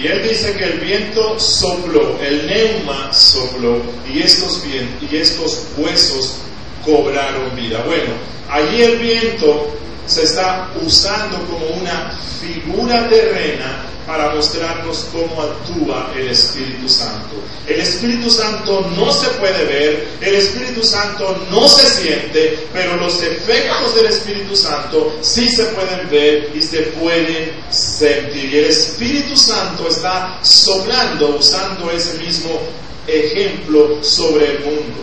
Y 0.00 0.06
él 0.06 0.22
dice 0.22 0.54
que 0.54 0.64
el 0.64 0.80
viento 0.80 1.38
sopló, 1.38 2.18
el 2.20 2.46
neuma 2.46 3.12
sopló 3.12 3.82
y 4.12 4.22
estos, 4.22 4.64
bien, 4.64 4.88
y 5.10 5.16
estos 5.16 5.64
huesos 5.76 6.36
cobraron 6.84 7.54
vida. 7.54 7.82
Bueno, 7.84 8.12
allí 8.48 8.82
el 8.82 8.98
viento 8.98 9.72
se 10.06 10.24
está 10.24 10.70
usando 10.84 11.38
como 11.46 11.66
una 11.80 12.18
figura 12.40 13.08
terrena 13.08 13.86
para 14.06 14.34
mostrarnos 14.34 15.06
cómo 15.12 15.42
actúa 15.42 16.12
el 16.16 16.28
Espíritu 16.28 16.88
Santo. 16.88 17.36
El 17.66 17.80
Espíritu 17.80 18.30
Santo 18.30 18.90
no 18.96 19.12
se 19.12 19.28
puede 19.38 19.64
ver, 19.64 20.08
el 20.20 20.34
Espíritu 20.34 20.82
Santo 20.82 21.46
no 21.50 21.68
se 21.68 21.86
siente, 21.88 22.66
pero 22.72 22.96
los 22.96 23.22
efectos 23.22 23.94
del 23.94 24.06
Espíritu 24.06 24.56
Santo 24.56 25.16
sí 25.20 25.48
se 25.48 25.66
pueden 25.66 26.10
ver 26.10 26.50
y 26.54 26.60
se 26.60 26.82
pueden 26.98 27.52
sentir. 27.70 28.52
Y 28.52 28.58
el 28.58 28.64
Espíritu 28.64 29.36
Santo 29.36 29.88
está 29.88 30.38
soplando, 30.42 31.36
usando 31.36 31.90
ese 31.90 32.18
mismo 32.18 32.60
ejemplo 33.06 34.02
sobre 34.02 34.46
el 34.46 34.60
mundo. 34.60 35.02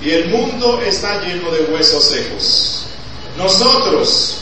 Y 0.00 0.10
el 0.10 0.28
mundo 0.28 0.80
está 0.86 1.20
lleno 1.22 1.50
de 1.50 1.60
huesos 1.72 2.04
secos. 2.04 2.86
Nosotros, 3.38 4.38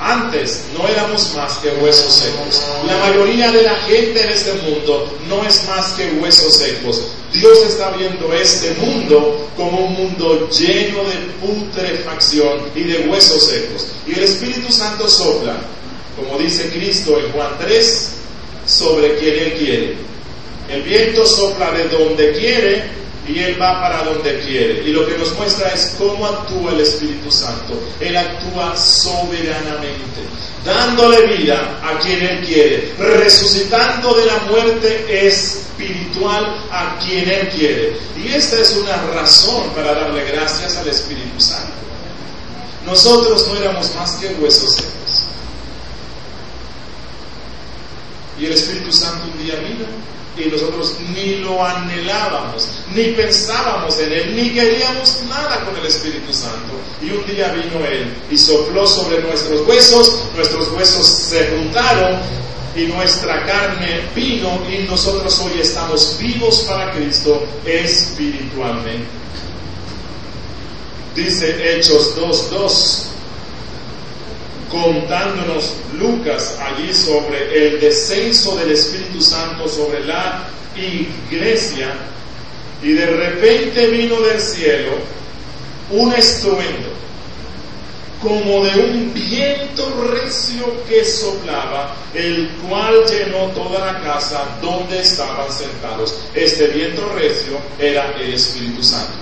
antes 0.00 0.64
no 0.76 0.88
éramos 0.88 1.32
más 1.36 1.58
que 1.58 1.68
huesos 1.82 2.12
secos. 2.12 2.62
La 2.86 2.98
mayoría 2.98 3.52
de 3.52 3.62
la 3.62 3.76
gente 3.76 4.20
en 4.20 4.30
este 4.30 4.52
mundo 4.54 5.16
no 5.28 5.44
es 5.44 5.64
más 5.68 5.92
que 5.92 6.10
huesos 6.20 6.56
secos. 6.56 7.02
Dios 7.32 7.58
está 7.68 7.92
viendo 7.92 8.32
este 8.34 8.72
mundo 8.74 9.48
como 9.56 9.86
un 9.86 9.92
mundo 9.92 10.48
lleno 10.50 11.04
de 11.04 11.16
putrefacción 11.40 12.60
y 12.74 12.82
de 12.82 13.08
huesos 13.08 13.44
secos. 13.44 13.86
Y 14.06 14.14
el 14.14 14.24
Espíritu 14.24 14.72
Santo 14.72 15.08
sopla, 15.08 15.56
como 16.16 16.36
dice 16.38 16.70
Cristo 16.70 17.18
en 17.18 17.30
Juan 17.32 17.52
3, 17.60 18.10
sobre 18.66 19.16
quien 19.18 19.38
Él 19.38 19.54
quiere. 19.54 19.96
El 20.68 20.82
viento 20.82 21.24
sopla 21.24 21.70
de 21.70 21.88
donde 21.88 22.32
quiere 22.32 22.84
y 23.28 23.38
Él 23.38 23.60
va 23.60 23.80
para 23.80 24.04
donde 24.04 24.40
quiere. 24.40 24.82
Y 24.84 24.92
lo 24.92 25.06
que 25.06 25.16
nos 25.18 25.34
muestra 25.34 25.68
es 25.70 25.94
cómo 25.98 26.26
actúa 26.26 26.72
el 26.72 26.80
Espíritu 26.80 27.30
Santo. 27.30 27.78
Él 28.00 28.16
actúa 28.16 28.76
soberanamente, 28.76 30.20
dándole 30.64 31.36
vida 31.36 31.80
a 31.82 31.98
quien 31.98 32.22
Él 32.22 32.44
quiere, 32.44 32.92
resucitando 32.98 34.14
de 34.14 34.26
la 34.26 34.38
muerte 34.50 35.26
espiritual 35.26 36.64
a 36.70 36.98
quien 36.98 37.28
Él 37.28 37.48
quiere. 37.48 37.96
Y 38.16 38.32
esta 38.32 38.60
es 38.60 38.76
una 38.76 38.96
razón 39.14 39.70
para 39.74 39.92
darle 39.94 40.24
gracias 40.24 40.76
al 40.76 40.88
Espíritu 40.88 41.40
Santo. 41.40 41.72
Nosotros 42.86 43.46
no 43.48 43.56
éramos 43.56 43.94
más 43.94 44.12
que 44.16 44.28
huesos 44.40 44.74
secos. 44.74 45.29
Y 48.40 48.46
el 48.46 48.52
Espíritu 48.52 48.90
Santo 48.90 49.26
un 49.30 49.44
día 49.44 49.56
vino 49.56 49.84
y 50.36 50.48
nosotros 50.50 50.94
ni 51.14 51.36
lo 51.36 51.62
anhelábamos, 51.62 52.68
ni 52.94 53.04
pensábamos 53.12 53.98
en 53.98 54.12
Él, 54.12 54.36
ni 54.36 54.50
queríamos 54.50 55.22
nada 55.28 55.64
con 55.64 55.76
el 55.76 55.84
Espíritu 55.84 56.32
Santo. 56.32 56.72
Y 57.02 57.10
un 57.10 57.26
día 57.26 57.52
vino 57.52 57.84
Él 57.84 58.10
y 58.30 58.38
sopló 58.38 58.86
sobre 58.86 59.20
nuestros 59.20 59.66
huesos, 59.66 60.22
nuestros 60.34 60.68
huesos 60.68 61.06
se 61.06 61.48
juntaron 61.48 62.18
y 62.74 62.84
nuestra 62.84 63.44
carne 63.44 64.08
vino 64.14 64.60
y 64.70 64.84
nosotros 64.88 65.38
hoy 65.40 65.60
estamos 65.60 66.16
vivos 66.18 66.60
para 66.60 66.92
Cristo 66.92 67.44
espiritualmente. 67.66 69.08
Dice 71.14 71.76
Hechos 71.76 72.16
2.2 72.16 73.10
contándonos 74.70 75.74
Lucas 75.98 76.58
allí 76.60 76.92
sobre 76.94 77.68
el 77.68 77.80
descenso 77.80 78.56
del 78.56 78.72
Espíritu 78.72 79.20
Santo 79.20 79.68
sobre 79.68 80.04
la 80.04 80.48
iglesia 80.76 81.92
y 82.82 82.92
de 82.92 83.06
repente 83.06 83.88
vino 83.88 84.20
del 84.20 84.40
cielo 84.40 84.92
un 85.90 86.12
estruendo 86.14 87.00
como 88.22 88.62
de 88.64 88.78
un 88.80 89.14
viento 89.14 90.06
recio 90.12 90.84
que 90.86 91.04
soplaba, 91.04 91.96
el 92.14 92.50
cual 92.68 93.04
llenó 93.06 93.46
toda 93.54 93.92
la 93.92 94.00
casa 94.00 94.44
donde 94.60 95.00
estaban 95.00 95.50
sentados. 95.50 96.16
Este 96.34 96.66
viento 96.68 97.10
recio 97.14 97.58
era 97.78 98.14
el 98.20 98.34
Espíritu 98.34 98.82
Santo. 98.82 99.14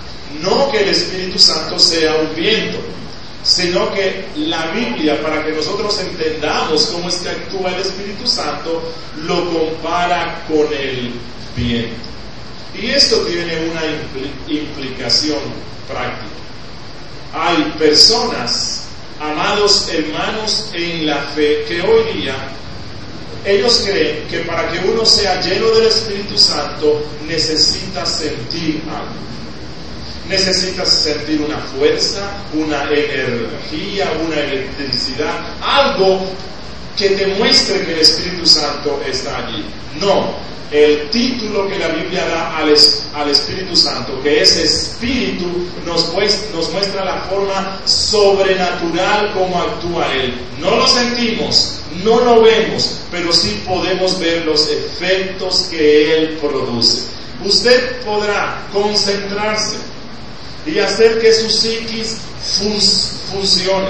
No 0.43 0.71
que 0.71 0.83
el 0.83 0.89
Espíritu 0.89 1.39
Santo 1.39 1.79
sea 1.79 2.17
un 2.17 2.35
viento, 2.35 2.79
sino 3.49 3.95
que 3.95 4.27
la 4.37 4.67
Biblia, 4.73 5.23
para 5.23 5.43
que 5.43 5.53
nosotros 5.53 5.99
entendamos 6.01 6.89
cómo 6.93 7.09
es 7.09 7.15
que 7.17 7.31
actúa 7.31 7.71
el 7.71 7.81
Espíritu 7.81 8.27
Santo, 8.27 8.83
lo 9.25 9.51
compara 9.51 10.45
con 10.47 10.67
el 10.71 11.15
viento. 11.57 11.97
Y 12.79 12.91
esto 12.91 13.17
tiene 13.23 13.71
una 13.71 13.81
implicación 14.49 15.39
práctica. 15.89 16.27
Hay 17.33 17.75
personas, 17.79 18.85
amados 19.19 19.89
hermanos 19.95 20.69
en 20.75 21.07
la 21.07 21.17
fe, 21.35 21.65
que 21.67 21.81
hoy 21.81 22.21
día 22.21 22.35
ellos 23.47 23.83
creen 23.83 24.29
que 24.29 24.41
para 24.41 24.71
que 24.71 24.87
uno 24.87 25.07
sea 25.07 25.41
lleno 25.41 25.71
del 25.71 25.87
Espíritu 25.87 26.37
Santo 26.37 27.03
necesita 27.27 28.05
sentir 28.05 28.83
algo 28.91 29.28
necesitas 30.29 30.89
sentir 30.89 31.41
una 31.41 31.59
fuerza, 31.59 32.31
una 32.53 32.85
energía, 32.85 34.13
una 34.27 34.41
electricidad, 34.41 35.57
algo 35.61 36.27
que 36.97 37.11
te 37.11 37.27
muestre 37.39 37.85
que 37.85 37.95
el 37.95 38.01
Espíritu 38.01 38.47
Santo 38.47 39.01
está 39.09 39.47
allí. 39.47 39.65
No, 40.01 40.35
el 40.71 41.09
título 41.11 41.67
que 41.67 41.79
la 41.79 41.89
Biblia 41.89 42.27
da 42.27 42.59
al, 42.59 43.31
Espíritu 43.31 43.75
Santo, 43.75 44.21
que 44.23 44.43
es 44.43 44.57
Espíritu, 44.57 45.47
nos, 45.87 46.13
nos 46.53 46.73
muestra 46.73 47.05
la 47.05 47.23
forma 47.23 47.81
sobrenatural 47.87 49.33
como 49.33 49.63
actúa 49.63 50.13
Él. 50.13 50.35
No 50.61 50.77
lo 50.77 50.87
sentimos, 50.87 51.81
no 52.05 52.21
lo 52.21 52.43
vemos, 52.43 53.01
pero 53.11 53.33
sí 53.33 53.63
podemos 53.67 54.19
ver 54.19 54.45
los 54.45 54.69
efectos 54.69 55.69
que 55.71 56.19
Él 56.19 56.39
produce. 56.39 57.05
Usted 57.45 58.03
podrá 58.03 58.67
concentrarse 58.73 59.77
y 60.67 60.79
hacer 60.79 61.21
que 61.21 61.33
su 61.33 61.51
psiquis 61.51 62.19
funcione. 63.31 63.89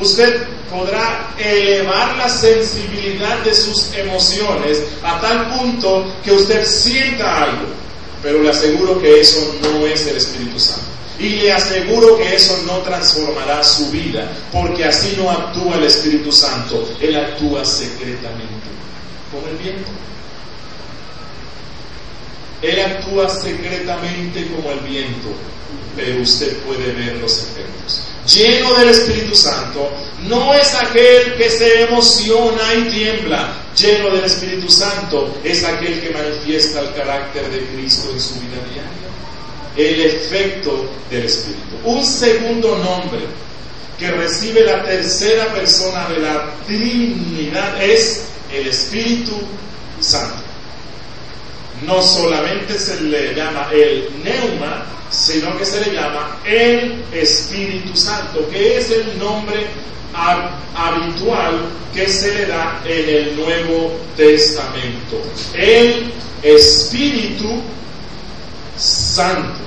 Usted 0.00 0.46
podrá 0.70 1.34
elevar 1.38 2.16
la 2.16 2.28
sensibilidad 2.28 3.38
de 3.38 3.54
sus 3.54 3.92
emociones 3.94 4.82
a 5.02 5.20
tal 5.20 5.48
punto 5.50 6.06
que 6.24 6.32
usted 6.32 6.66
sienta 6.66 7.44
algo, 7.44 7.66
pero 8.22 8.42
le 8.42 8.50
aseguro 8.50 9.00
que 9.00 9.20
eso 9.20 9.54
no 9.62 9.86
es 9.86 10.06
el 10.06 10.16
Espíritu 10.16 10.58
Santo. 10.58 10.86
Y 11.18 11.28
le 11.36 11.52
aseguro 11.52 12.16
que 12.16 12.34
eso 12.34 12.58
no 12.66 12.78
transformará 12.78 13.62
su 13.62 13.90
vida, 13.90 14.32
porque 14.50 14.84
así 14.84 15.14
no 15.16 15.30
actúa 15.30 15.76
el 15.76 15.84
Espíritu 15.84 16.32
Santo, 16.32 16.88
Él 17.00 17.14
actúa 17.14 17.64
secretamente, 17.64 18.66
como 19.30 19.46
el 19.46 19.56
viento. 19.58 19.90
Él 22.62 22.80
actúa 22.80 23.28
secretamente 23.28 24.48
como 24.48 24.70
el 24.72 24.80
viento, 24.80 25.28
pero 25.96 26.22
usted 26.22 26.56
puede 26.58 26.92
ver 26.92 27.16
los 27.16 27.38
efectos. 27.38 28.02
Lleno 28.26 28.72
del 28.74 28.90
Espíritu 28.90 29.34
Santo, 29.34 29.90
no 30.28 30.54
es 30.54 30.74
aquel 30.74 31.34
que 31.36 31.50
se 31.50 31.82
emociona 31.82 32.74
y 32.74 32.88
tiembla. 32.88 33.54
Lleno 33.76 34.10
del 34.10 34.24
Espíritu 34.24 34.70
Santo 34.70 35.34
es 35.42 35.64
aquel 35.64 36.00
que 36.00 36.10
manifiesta 36.10 36.80
el 36.80 36.94
carácter 36.94 37.50
de 37.50 37.64
Cristo 37.66 38.10
en 38.12 38.20
su 38.20 38.34
vida 38.34 38.62
diaria. 38.72 38.92
El 39.76 40.00
efecto 40.02 40.88
del 41.10 41.24
Espíritu. 41.24 41.76
Un 41.84 42.04
segundo 42.04 42.78
nombre 42.78 43.20
que 43.98 44.10
recibe 44.10 44.64
la 44.64 44.84
tercera 44.84 45.52
persona 45.52 46.08
de 46.08 46.18
la 46.18 46.54
Trinidad 46.66 47.82
es 47.82 48.24
el 48.52 48.68
Espíritu 48.68 49.32
Santo. 50.00 50.42
No 51.86 52.00
solamente 52.02 52.78
se 52.78 53.00
le 53.00 53.34
llama 53.34 53.68
el 53.72 54.08
neuma, 54.22 54.86
sino 55.12 55.56
que 55.58 55.64
se 55.64 55.84
le 55.84 55.94
llama 55.94 56.38
el 56.44 57.04
Espíritu 57.12 57.94
Santo, 57.94 58.48
que 58.50 58.78
es 58.78 58.90
el 58.90 59.18
nombre 59.18 59.66
habitual 60.74 61.60
que 61.94 62.08
se 62.08 62.34
le 62.34 62.46
da 62.46 62.80
en 62.84 63.08
el 63.08 63.36
Nuevo 63.36 63.92
Testamento. 64.16 65.22
El 65.54 66.10
Espíritu 66.42 67.62
Santo. 68.76 69.60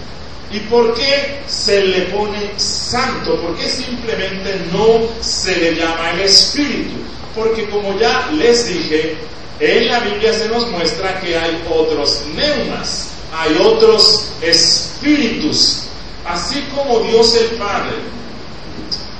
¿Y 0.51 0.59
por 0.61 0.93
qué 0.93 1.41
se 1.47 1.81
le 1.81 2.01
pone 2.05 2.51
santo? 2.57 3.35
¿Por 3.41 3.55
qué 3.57 3.67
simplemente 3.67 4.61
no 4.71 5.01
se 5.21 5.55
le 5.57 5.75
llama 5.75 6.11
el 6.11 6.21
Espíritu? 6.21 6.95
Porque 7.35 7.69
como 7.69 7.99
ya 7.99 8.29
les 8.33 8.67
dije, 8.67 9.15
en 9.59 9.87
la 9.87 9.99
Biblia 9.99 10.33
se 10.33 10.47
nos 10.49 10.69
muestra 10.71 11.19
que 11.21 11.37
hay 11.37 11.61
otros 11.69 12.23
neumas, 12.35 13.09
hay 13.37 13.57
otros 13.61 14.27
espíritus, 14.41 15.83
así 16.25 16.63
como 16.73 17.01
Dios 17.01 17.35
el 17.35 17.57
Padre 17.57 17.95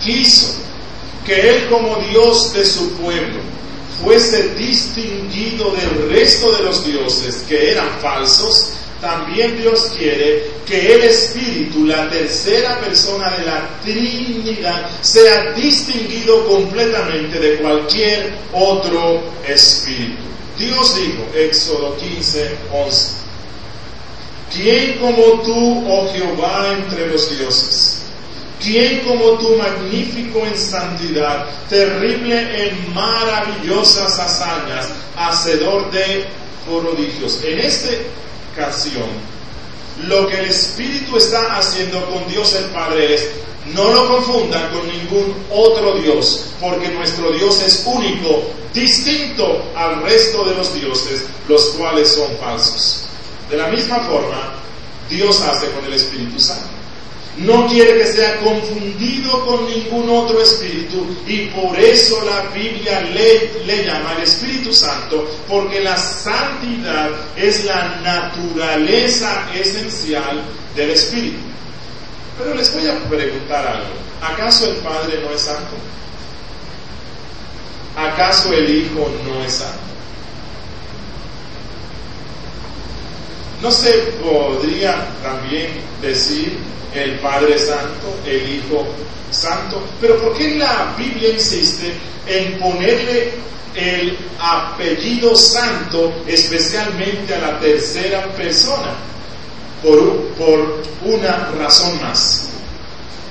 quiso 0.01 0.55
que 1.25 1.49
Él 1.49 1.67
como 1.69 1.97
Dios 2.11 2.53
de 2.53 2.65
su 2.65 2.91
pueblo 2.93 3.41
fuese 4.01 4.49
distinguido 4.55 5.71
del 5.71 6.09
resto 6.09 6.55
de 6.55 6.63
los 6.63 6.85
dioses 6.85 7.43
que 7.47 7.71
eran 7.71 7.89
falsos, 8.01 8.71
también 9.01 9.57
Dios 9.57 9.91
quiere 9.97 10.51
que 10.65 10.95
el 10.95 11.03
Espíritu, 11.03 11.85
la 11.85 12.09
tercera 12.09 12.79
persona 12.79 13.35
de 13.37 13.45
la 13.45 13.79
Trinidad, 13.83 14.89
sea 15.01 15.51
distinguido 15.53 16.45
completamente 16.47 17.39
de 17.39 17.57
cualquier 17.57 18.33
otro 18.53 19.21
espíritu. 19.47 20.23
Dios 20.57 20.95
dijo, 20.95 21.25
Éxodo 21.35 21.97
15, 21.97 22.57
11, 22.71 23.24
¿quién 24.55 24.97
como 24.99 25.41
tú, 25.41 25.83
oh 25.87 26.07
Jehová, 26.13 26.73
entre 26.77 27.07
los 27.07 27.37
dioses? 27.37 28.01
¿Quién 28.61 29.01
como 29.01 29.37
tú, 29.37 29.55
magnífico 29.57 30.39
en 30.45 30.57
santidad, 30.57 31.45
terrible 31.69 32.67
en 32.67 32.93
maravillosas 32.93 34.17
hazañas, 34.17 34.87
hacedor 35.17 35.91
de 35.91 36.25
prodigios? 36.65 37.41
En 37.43 37.59
esta 37.59 37.89
ocasión, 38.53 39.09
lo 40.07 40.27
que 40.27 40.39
el 40.39 40.45
Espíritu 40.45 41.17
está 41.17 41.57
haciendo 41.57 42.05
con 42.09 42.27
Dios 42.27 42.53
el 42.55 42.65
Padre 42.65 43.15
es, 43.15 43.29
no 43.73 43.91
lo 43.91 44.07
confundan 44.07 44.71
con 44.71 44.87
ningún 44.87 45.35
otro 45.51 45.97
Dios, 45.99 46.45
porque 46.61 46.89
nuestro 46.89 47.31
Dios 47.31 47.61
es 47.61 47.83
único, 47.85 48.43
distinto 48.73 49.63
al 49.75 50.01
resto 50.03 50.45
de 50.45 50.55
los 50.55 50.73
dioses, 50.73 51.23
los 51.47 51.65
cuales 51.77 52.09
son 52.09 52.35
falsos. 52.37 53.05
De 53.49 53.57
la 53.57 53.67
misma 53.67 53.99
forma, 53.99 54.53
Dios 55.09 55.41
hace 55.41 55.69
con 55.71 55.85
el 55.85 55.93
Espíritu 55.93 56.39
Santo. 56.39 56.75
No 57.37 57.67
quiere 57.67 57.97
que 57.97 58.07
sea 58.07 58.39
confundido 58.39 59.45
con 59.45 59.67
ningún 59.67 60.09
otro 60.09 60.41
espíritu 60.41 61.05
y 61.27 61.47
por 61.47 61.77
eso 61.77 62.23
la 62.23 62.49
Biblia 62.51 63.01
le, 63.01 63.85
llama 63.85 64.11
al 64.11 64.23
Espíritu 64.23 64.73
Santo, 64.73 65.27
porque 65.49 65.81
la 65.81 65.97
santidad 65.97 67.09
es 67.35 67.65
la 67.65 67.97
naturaleza 68.01 69.49
esencial 69.53 70.41
del 70.75 70.91
Espíritu. 70.91 71.39
Pero 72.37 72.55
les 72.55 72.73
voy 72.73 72.87
a 72.87 72.97
preguntar 73.09 73.67
algo. 73.67 73.93
¿Acaso 74.21 74.67
el 74.69 74.77
Padre 74.77 75.19
no 75.21 75.31
es 75.31 75.41
santo? 75.41 75.75
¿Acaso 77.97 78.53
el 78.53 78.69
Hijo 78.69 79.11
no 79.27 79.43
es 79.43 79.53
santo? 79.53 79.94
No 83.65 83.71
se 83.71 83.93
podría 84.21 85.07
también 85.23 85.71
decir 85.99 86.55
el 86.93 87.17
Padre 87.17 87.57
Santo, 87.57 88.15
el 88.23 88.57
Hijo 88.57 88.85
Santo, 89.31 89.83
pero 89.99 90.21
¿por 90.21 90.37
qué 90.37 90.53
la 90.53 90.93
Biblia 90.95 91.31
insiste 91.31 91.91
en 92.27 92.59
ponerle 92.59 93.31
el 93.73 94.19
apellido 94.39 95.35
santo 95.35 96.13
especialmente 96.27 97.33
a 97.33 97.39
la 97.39 97.59
tercera 97.59 98.27
persona? 98.35 98.93
Por, 99.81 100.27
por 100.35 100.83
una 101.03 101.49
razón 101.57 101.99
más. 102.03 102.49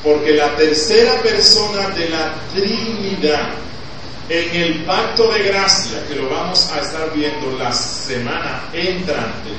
Porque 0.03 0.33
la 0.33 0.57
tercera 0.57 1.23
persona 1.23 1.91
de 1.91 2.09
la 2.09 2.35
Trinidad 2.53 3.51
en 4.29 4.63
el 4.63 4.85
pacto 4.85 5.31
de 5.31 5.45
gracia, 5.45 6.05
que 6.09 6.17
lo 6.17 6.29
vamos 6.29 6.73
a 6.73 6.81
estar 6.81 7.13
viendo 7.15 7.57
la 7.57 7.73
semana 7.73 8.65
entrante, 8.73 9.51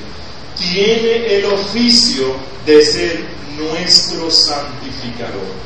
tiene 0.57 1.35
el 1.35 1.45
oficio 1.45 2.35
de 2.65 2.83
ser 2.83 3.19
nuestro 3.57 4.29
santificador. 4.31 5.65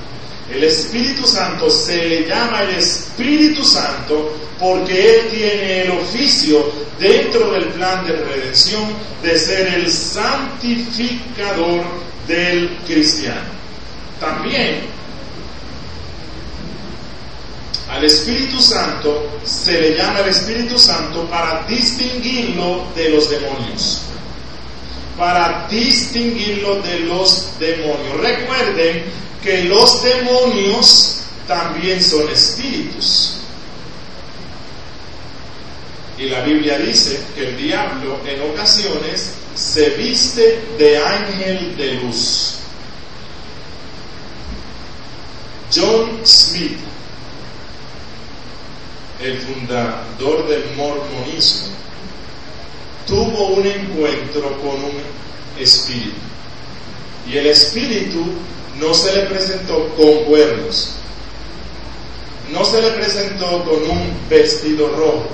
El 0.51 0.63
Espíritu 0.63 1.27
Santo 1.27 1.69
se 1.69 1.95
le 1.95 2.27
llama 2.27 2.63
el 2.63 2.75
Espíritu 2.77 3.63
Santo 3.63 4.35
porque 4.59 5.15
Él 5.15 5.27
tiene 5.29 5.83
el 5.83 5.91
oficio 5.91 6.71
dentro 6.99 7.51
del 7.51 7.65
plan 7.69 8.05
de 8.05 8.13
redención 8.13 8.83
de 9.23 9.37
ser 9.37 9.67
el 9.75 9.89
santificador 9.89 11.83
del 12.27 12.77
cristiano. 12.87 13.59
También 14.19 14.81
al 17.89 18.03
Espíritu 18.03 18.59
Santo 18.59 19.39
se 19.43 19.79
le 19.79 19.95
llama 19.95 20.19
el 20.19 20.29
Espíritu 20.29 20.77
Santo 20.77 21.25
para 21.29 21.63
distinguirlo 21.67 22.87
de 22.95 23.09
los 23.09 23.29
demonios 23.29 24.08
para 25.19 25.67
distinguirlo 25.67 26.81
de 26.81 27.01
los 27.01 27.59
demonios. 27.59 28.17
Recuerden 28.21 29.03
que 29.43 29.65
los 29.65 30.01
demonios 30.01 31.23
también 31.45 32.01
son 32.01 32.29
espíritus. 32.29 33.35
Y 36.17 36.29
la 36.29 36.41
Biblia 36.41 36.77
dice 36.77 37.21
que 37.35 37.49
el 37.49 37.57
diablo 37.57 38.19
en 38.25 38.41
ocasiones 38.51 39.33
se 39.55 39.89
viste 39.91 40.61
de 40.77 40.97
ángel 40.97 41.75
de 41.75 41.93
luz. 41.95 42.55
John 45.73 46.21
Smith, 46.25 46.77
el 49.21 49.37
fundador 49.39 50.47
del 50.47 50.63
mormonismo, 50.75 51.67
tuvo 53.09 53.47
un 53.47 53.65
encuentro 53.65 54.55
con 54.61 54.83
un 54.83 55.01
espíritu. 55.59 56.15
Y 57.27 57.37
el 57.37 57.47
espíritu 57.47 58.23
no 58.79 58.93
se 58.93 59.13
le 59.13 59.23
presentó 59.25 59.89
con 59.95 60.23
cuernos, 60.25 60.95
no 62.51 62.63
se 62.63 62.81
le 62.81 62.91
presentó 62.91 63.63
con 63.63 63.89
un 63.89 64.13
vestido 64.29 64.87
rojo, 64.89 65.27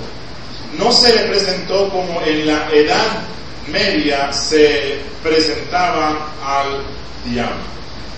no 0.80 0.92
se 0.92 1.14
le 1.14 1.22
presentó 1.30 1.90
como 1.90 2.22
en 2.22 2.48
la 2.48 2.70
edad 2.72 3.24
media 3.68 4.32
se 4.32 5.00
presentaba 5.24 6.34
al 6.44 6.84
diablo. 7.30 7.76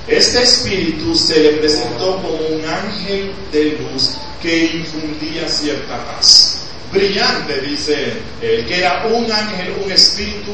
Este 0.08 0.42
espíritu 0.44 1.16
se 1.16 1.40
le 1.40 1.50
presentó 1.54 2.16
como 2.22 2.30
un 2.30 2.66
ángel 2.66 3.34
de 3.52 3.78
luz 3.80 4.16
que 4.42 4.66
infundía 4.66 5.48
cierta 5.50 5.98
paz 6.06 6.57
brillante, 6.98 7.62
dice 7.62 8.14
él, 8.42 8.66
que 8.66 8.80
era 8.80 9.06
un 9.06 9.32
ángel, 9.32 9.76
un 9.84 9.92
espíritu 9.92 10.54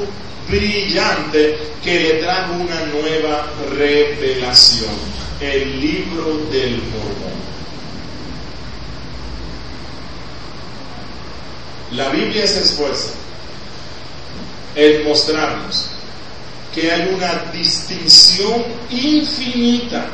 brillante 0.50 1.58
que 1.82 2.00
le 2.00 2.14
trajo 2.16 2.54
una 2.54 2.86
nueva 2.88 3.48
revelación, 3.72 4.94
el 5.40 5.80
libro 5.80 6.38
del 6.52 6.78
Mormón. 6.78 7.34
La 11.92 12.10
Biblia 12.10 12.46
se 12.46 12.62
esfuerza 12.62 13.14
en 14.76 15.08
mostrarnos 15.08 15.90
que 16.74 16.92
hay 16.92 17.14
una 17.14 17.52
distinción 17.54 18.64
infinita 18.90 20.08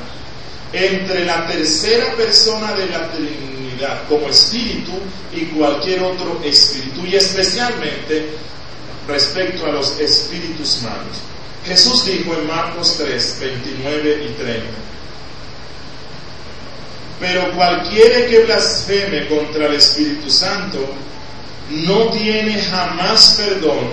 entre 0.73 1.25
la 1.25 1.47
tercera 1.47 2.15
persona 2.15 2.73
de 2.73 2.87
la 2.87 3.11
Trinidad 3.11 4.07
como 4.07 4.27
espíritu 4.29 4.93
y 5.33 5.45
cualquier 5.45 6.03
otro 6.03 6.39
espíritu, 6.43 7.05
y 7.05 7.15
especialmente 7.15 8.29
respecto 9.07 9.65
a 9.65 9.71
los 9.71 9.99
espíritus 9.99 10.81
malos. 10.83 11.17
Jesús 11.65 12.05
dijo 12.05 12.33
en 12.33 12.47
Marcos 12.47 12.95
3, 12.97 13.37
29 13.39 14.25
y 14.25 14.41
30, 14.41 14.65
pero 17.19 17.51
cualquiera 17.53 18.25
que 18.27 18.45
blasfeme 18.45 19.27
contra 19.27 19.65
el 19.67 19.75
Espíritu 19.75 20.29
Santo 20.29 20.79
no 21.69 22.09
tiene 22.11 22.61
jamás 22.61 23.35
perdón, 23.37 23.89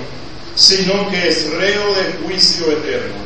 sino 0.54 1.10
que 1.10 1.28
es 1.28 1.50
reo 1.50 1.94
de 1.94 2.24
juicio 2.24 2.70
eterno, 2.70 3.16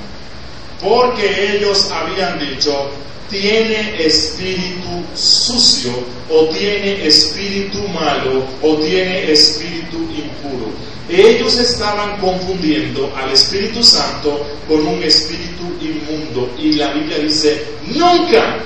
porque 0.82 1.56
ellos 1.56 1.90
habían 1.92 2.38
dicho, 2.38 2.90
tiene 3.30 4.04
espíritu 4.04 5.04
sucio 5.14 5.92
o 6.28 6.46
tiene 6.46 7.06
espíritu 7.06 7.78
malo 7.88 8.44
o 8.62 8.76
tiene 8.76 9.30
espíritu 9.32 9.98
impuro. 9.98 10.70
Ellos 11.08 11.58
estaban 11.58 12.18
confundiendo 12.18 13.12
al 13.16 13.32
Espíritu 13.32 13.82
Santo 13.82 14.46
con 14.68 14.86
un 14.86 15.02
espíritu 15.02 15.64
inmundo 15.80 16.54
y 16.56 16.74
la 16.74 16.92
Biblia 16.92 17.18
dice, 17.18 17.64
nunca, 17.86 18.58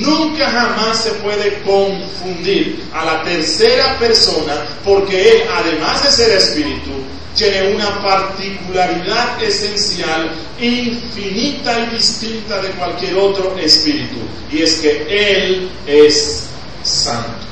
nunca 0.00 0.48
jamás 0.48 1.04
se 1.04 1.10
puede 1.10 1.60
confundir 1.62 2.84
a 2.94 3.04
la 3.04 3.22
tercera 3.24 3.98
persona 3.98 4.66
porque 4.82 5.30
él, 5.30 5.42
además 5.54 6.02
de 6.02 6.10
ser 6.10 6.38
espíritu, 6.38 6.90
tiene 7.36 7.74
una 7.74 8.02
particularidad 8.02 9.42
esencial, 9.42 10.30
infinita 10.58 11.80
y 11.80 11.96
distinta 11.96 12.60
de 12.60 12.70
cualquier 12.70 13.16
otro 13.16 13.56
espíritu, 13.58 14.16
y 14.50 14.62
es 14.62 14.74
que 14.80 15.06
Él 15.08 15.70
es 15.86 16.44
santo. 16.82 17.46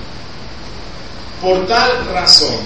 Por 1.40 1.66
tal 1.66 2.06
razón, 2.12 2.56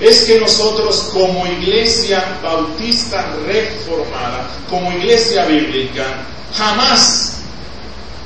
es 0.00 0.22
que 0.22 0.40
nosotros 0.40 1.10
como 1.12 1.46
iglesia 1.46 2.38
bautista 2.42 3.36
reformada, 3.46 4.48
como 4.68 4.90
iglesia 4.92 5.44
bíblica, 5.44 6.24
jamás 6.56 7.34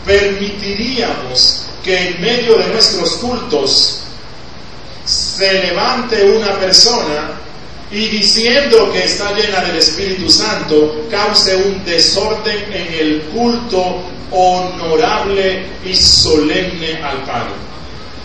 permitiríamos 0.06 1.66
que 1.84 2.08
en 2.08 2.20
medio 2.20 2.56
de 2.56 2.68
nuestros 2.68 3.10
cultos 3.16 4.00
se 5.04 5.52
levante 5.64 6.30
una 6.36 6.58
persona 6.58 7.30
y 7.90 8.08
diciendo 8.08 8.90
que 8.92 9.04
está 9.04 9.32
llena 9.32 9.60
del 9.60 9.76
Espíritu 9.76 10.28
Santo, 10.28 11.06
cause 11.10 11.54
un 11.54 11.84
desorden 11.84 12.72
en 12.72 12.94
el 12.94 13.20
culto 13.32 14.02
honorable 14.30 15.66
y 15.84 15.94
solemne 15.94 17.00
al 17.02 17.22
Padre. 17.24 17.54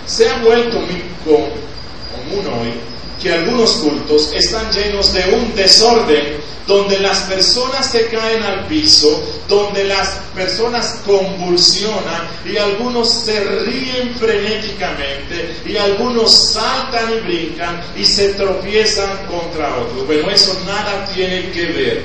Se 0.05 0.27
ha 0.29 0.37
vuelto 0.39 0.79
muy 0.79 1.03
común 1.23 2.47
hoy 2.59 2.73
que 3.21 3.31
algunos 3.31 3.71
cultos 3.73 4.31
están 4.33 4.71
llenos 4.71 5.13
de 5.13 5.33
un 5.33 5.55
desorden 5.55 6.41
donde 6.67 6.99
las 6.99 7.21
personas 7.21 7.85
se 7.87 8.07
caen 8.07 8.43
al 8.43 8.67
piso, 8.67 9.21
donde 9.47 9.83
las 9.83 10.09
personas 10.33 10.99
convulsionan 11.05 12.27
y 12.45 12.57
algunos 12.57 13.09
se 13.09 13.39
ríen 13.43 14.15
frenéticamente 14.15 15.55
y 15.65 15.75
algunos 15.75 16.53
saltan 16.53 17.13
y 17.13 17.19
brincan 17.21 17.81
y 17.95 18.05
se 18.05 18.35
tropiezan 18.35 19.25
contra 19.27 19.75
otros. 19.77 20.05
Bueno, 20.05 20.29
eso 20.29 20.57
nada 20.65 21.05
tiene 21.13 21.51
que 21.51 21.65
ver 21.65 22.03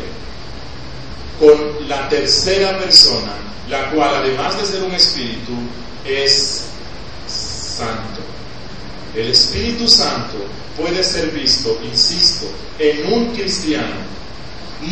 con 1.38 1.88
la 1.88 2.08
tercera 2.08 2.78
persona, 2.78 3.34
la 3.68 3.90
cual 3.90 4.16
además 4.16 4.58
de 4.58 4.66
ser 4.66 4.82
un 4.82 4.94
espíritu, 4.94 5.52
es 6.04 6.62
santo. 7.26 8.15
El 9.16 9.28
Espíritu 9.28 9.88
Santo 9.88 10.36
puede 10.76 11.02
ser 11.02 11.30
visto, 11.30 11.80
insisto, 11.82 12.46
en 12.78 13.12
un 13.12 13.34
cristiano 13.34 14.06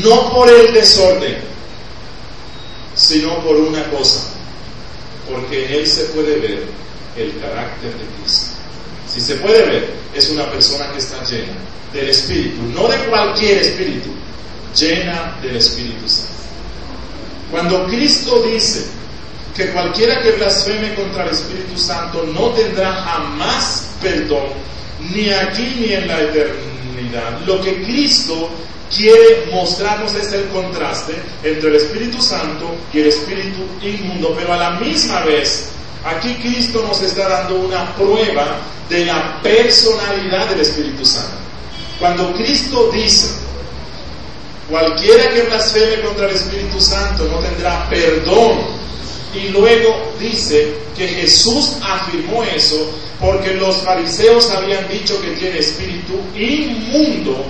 no 0.02 0.32
por 0.32 0.48
el 0.48 0.72
desorden, 0.72 1.36
sino 2.94 3.38
por 3.44 3.56
una 3.56 3.84
cosa, 3.90 4.30
porque 5.30 5.66
en 5.66 5.74
él 5.74 5.86
se 5.86 6.04
puede 6.04 6.38
ver 6.38 6.64
el 7.18 7.38
carácter 7.38 7.92
de 7.92 8.04
Cristo. 8.18 8.52
Si 9.12 9.20
se 9.20 9.34
puede 9.36 9.62
ver, 9.62 9.94
es 10.14 10.30
una 10.30 10.50
persona 10.50 10.90
que 10.90 10.98
está 10.98 11.22
llena 11.24 11.52
del 11.92 12.08
Espíritu, 12.08 12.62
no 12.74 12.88
de 12.88 12.96
cualquier 13.04 13.58
Espíritu, 13.58 14.08
llena 14.74 15.36
del 15.42 15.56
Espíritu 15.56 16.08
Santo. 16.08 16.32
Cuando 17.50 17.86
Cristo 17.86 18.42
dice 18.42 18.86
que 19.54 19.70
cualquiera 19.70 20.20
que 20.20 20.32
blasfeme 20.32 20.94
contra 20.94 21.24
el 21.24 21.30
Espíritu 21.30 21.78
Santo 21.78 22.24
no 22.34 22.50
tendrá 22.50 22.92
jamás 22.92 23.88
perdón, 24.02 24.48
ni 25.14 25.30
aquí 25.30 25.76
ni 25.78 25.92
en 25.92 26.08
la 26.08 26.20
eternidad, 26.20 27.40
lo 27.46 27.60
que 27.60 27.82
Cristo 27.82 28.50
quiere 28.94 29.48
mostrarnos 29.50 30.14
es 30.14 30.32
el 30.32 30.48
contraste 30.48 31.14
entre 31.42 31.70
el 31.70 31.76
Espíritu 31.76 32.20
Santo 32.20 32.76
y 32.92 33.00
el 33.00 33.06
Espíritu 33.06 33.62
inmundo, 33.82 34.34
pero 34.36 34.52
a 34.52 34.56
la 34.56 34.70
misma 34.72 35.20
vez, 35.24 35.70
aquí 36.04 36.34
Cristo 36.34 36.84
nos 36.86 37.00
está 37.02 37.28
dando 37.28 37.56
una 37.56 37.94
prueba 37.96 38.58
de 38.88 39.06
la 39.06 39.40
personalidad 39.42 40.48
del 40.50 40.60
Espíritu 40.60 41.04
Santo. 41.04 41.38
Cuando 41.98 42.32
Cristo 42.34 42.90
dice, 42.92 43.30
cualquiera 44.68 45.30
que 45.30 45.42
blasfeme 45.42 46.02
contra 46.02 46.28
el 46.28 46.34
Espíritu 46.34 46.80
Santo 46.80 47.24
no 47.24 47.38
tendrá 47.38 47.88
perdón, 47.88 48.83
y 49.34 49.48
luego 49.48 50.12
dice 50.20 50.74
que 50.96 51.08
Jesús 51.08 51.76
afirmó 51.82 52.42
eso 52.44 52.90
porque 53.20 53.54
los 53.54 53.76
fariseos 53.78 54.50
habían 54.50 54.88
dicho 54.88 55.20
que 55.20 55.30
tiene 55.30 55.58
espíritu 55.58 56.14
inmundo 56.36 57.44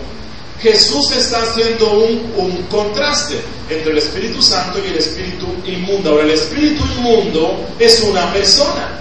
Jesús 0.64 1.12
está 1.12 1.42
haciendo 1.42 1.90
un, 1.92 2.62
contraste 2.70 3.34
entre 3.68 3.92
el 3.92 3.98
Espíritu 3.98 4.40
Santo 4.40 4.78
y 4.82 4.88
el 4.88 4.96
Espíritu 4.96 5.46
inmundo. 5.66 6.10
Ahora, 6.10 6.24
el 6.24 6.30
Espíritu 6.30 6.82
inmundo 6.96 7.66
es 7.78 8.00
una 8.00 8.32
persona. 8.32 9.00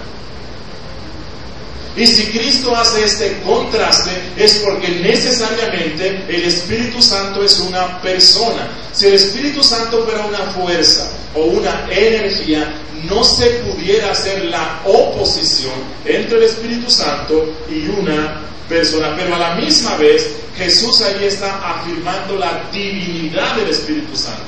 Y 1.96 2.06
si 2.06 2.26
Cristo 2.26 2.76
hace 2.76 3.04
este 3.04 3.40
contraste 3.42 4.10
es 4.36 4.54
porque 4.64 4.88
necesariamente 4.88 6.24
el 6.28 6.42
Espíritu 6.44 7.00
Santo 7.00 7.42
es 7.42 7.58
una 7.60 7.98
persona. 8.02 8.68
Si 8.92 9.06
el 9.06 9.14
Espíritu 9.14 9.62
Santo 9.62 10.04
fuera 10.04 10.26
una 10.26 10.50
fuerza 10.52 11.08
o 11.34 11.44
una 11.44 11.86
energía, 11.90 12.80
no 13.08 13.24
se 13.24 13.46
pudiera 13.50 14.12
hacer 14.12 14.44
la 14.46 14.80
oposición 14.84 15.74
entre 16.04 16.38
el 16.38 16.44
Espíritu 16.44 16.90
Santo 16.90 17.52
y 17.68 17.86
una 17.88 18.40
persona. 18.68 19.14
Pero 19.16 19.34
a 19.34 19.38
la 19.38 19.54
misma 19.56 19.96
vez 19.96 20.36
Jesús 20.56 21.02
ahí 21.02 21.24
está 21.24 21.78
afirmando 21.78 22.36
la 22.36 22.62
divinidad 22.72 23.56
del 23.56 23.70
Espíritu 23.70 24.16
Santo. 24.16 24.42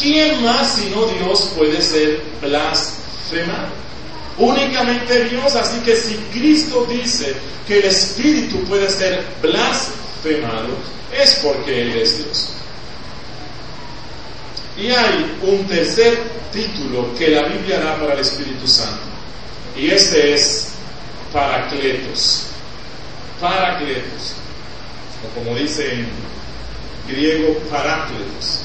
¿Quién 0.00 0.42
más 0.42 0.76
sino 0.76 1.06
Dios 1.06 1.52
puede 1.56 1.80
ser 1.80 2.22
blasfemado? 2.40 3.82
Únicamente 4.38 5.24
Dios, 5.26 5.54
así 5.54 5.78
que 5.80 5.94
si 5.94 6.16
Cristo 6.32 6.86
dice 6.88 7.34
que 7.66 7.80
el 7.80 7.84
Espíritu 7.84 8.64
puede 8.64 8.88
ser 8.88 9.24
blasfemado, 9.42 10.70
es 11.12 11.34
porque 11.42 11.82
Él 11.82 11.96
es 11.96 12.18
Dios. 12.18 12.48
Y 14.76 14.90
hay 14.90 15.38
un 15.42 15.66
tercer 15.66 16.18
título 16.52 17.14
que 17.18 17.28
la 17.28 17.48
Biblia 17.48 17.80
da 17.80 17.96
para 17.98 18.14
el 18.14 18.20
Espíritu 18.20 18.66
Santo, 18.66 19.02
y 19.76 19.90
este 19.90 20.34
es 20.34 20.68
Paracletos. 21.32 22.46
Paracletos 23.40 24.42
o 25.22 25.38
como 25.38 25.56
dice 25.56 25.94
en 25.94 26.08
griego, 27.08 27.54
parácletos. 27.70 28.60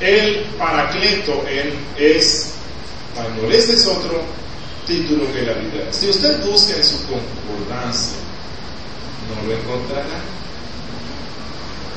El 0.00 0.44
paracleto 0.56 1.44
en, 1.48 1.74
es 1.96 2.52
español. 3.12 3.52
Este 3.52 3.74
es 3.74 3.86
otro 3.86 4.22
título 4.86 5.30
que 5.32 5.42
la 5.42 5.54
Biblia 5.54 5.84
Si 5.90 6.08
usted 6.08 6.44
busca 6.46 6.76
en 6.76 6.84
su 6.84 6.98
concordancia, 7.06 8.18
no 9.28 9.48
lo 9.48 9.58
encontrará. 9.58 10.37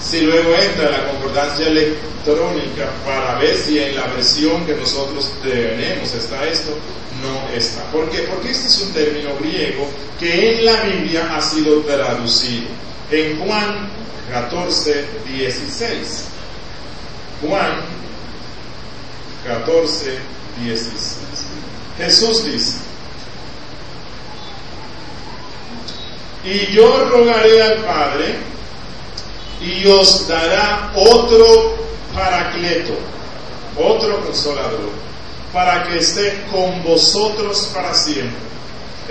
Si 0.02 0.22
luego 0.22 0.56
entra 0.56 0.90
la 0.90 1.08
concordancia 1.08 1.68
electrónica 1.68 2.90
para 3.06 3.36
ver 3.40 3.56
si 3.56 3.80
en 3.80 3.96
la 3.96 4.08
versión 4.08 4.66
que 4.66 4.74
nosotros 4.74 5.32
tenemos 5.44 6.14
está 6.14 6.44
esto, 6.46 6.72
no 7.22 7.56
está. 7.56 7.84
¿Por 7.92 8.10
qué? 8.10 8.20
Porque 8.24 8.52
este 8.52 8.68
es 8.68 8.82
un 8.82 8.94
término 8.94 9.30
griego 9.40 9.88
que 10.20 10.58
en 10.58 10.66
la 10.66 10.82
Biblia 10.82 11.36
ha 11.36 11.42
sido 11.42 11.82
traducido 11.82 12.68
en 13.12 13.40
Juan 13.40 13.90
14, 14.32 15.06
16. 15.28 16.26
Juan 17.48 17.82
14, 19.46 20.18
16. 20.64 21.18
Jesús 21.98 22.46
dice, 22.46 22.78
y 26.44 26.74
yo 26.74 27.10
rogaré 27.10 27.62
al 27.62 27.78
Padre 27.84 28.36
y 29.62 29.88
os 29.88 30.28
dará 30.28 30.92
otro 30.96 31.76
paracleto, 32.14 32.94
otro 33.78 34.26
consolador, 34.26 34.90
para 35.54 35.84
que 35.84 35.98
esté 35.98 36.44
con 36.52 36.84
vosotros 36.84 37.70
para 37.74 37.94
siempre 37.94 38.52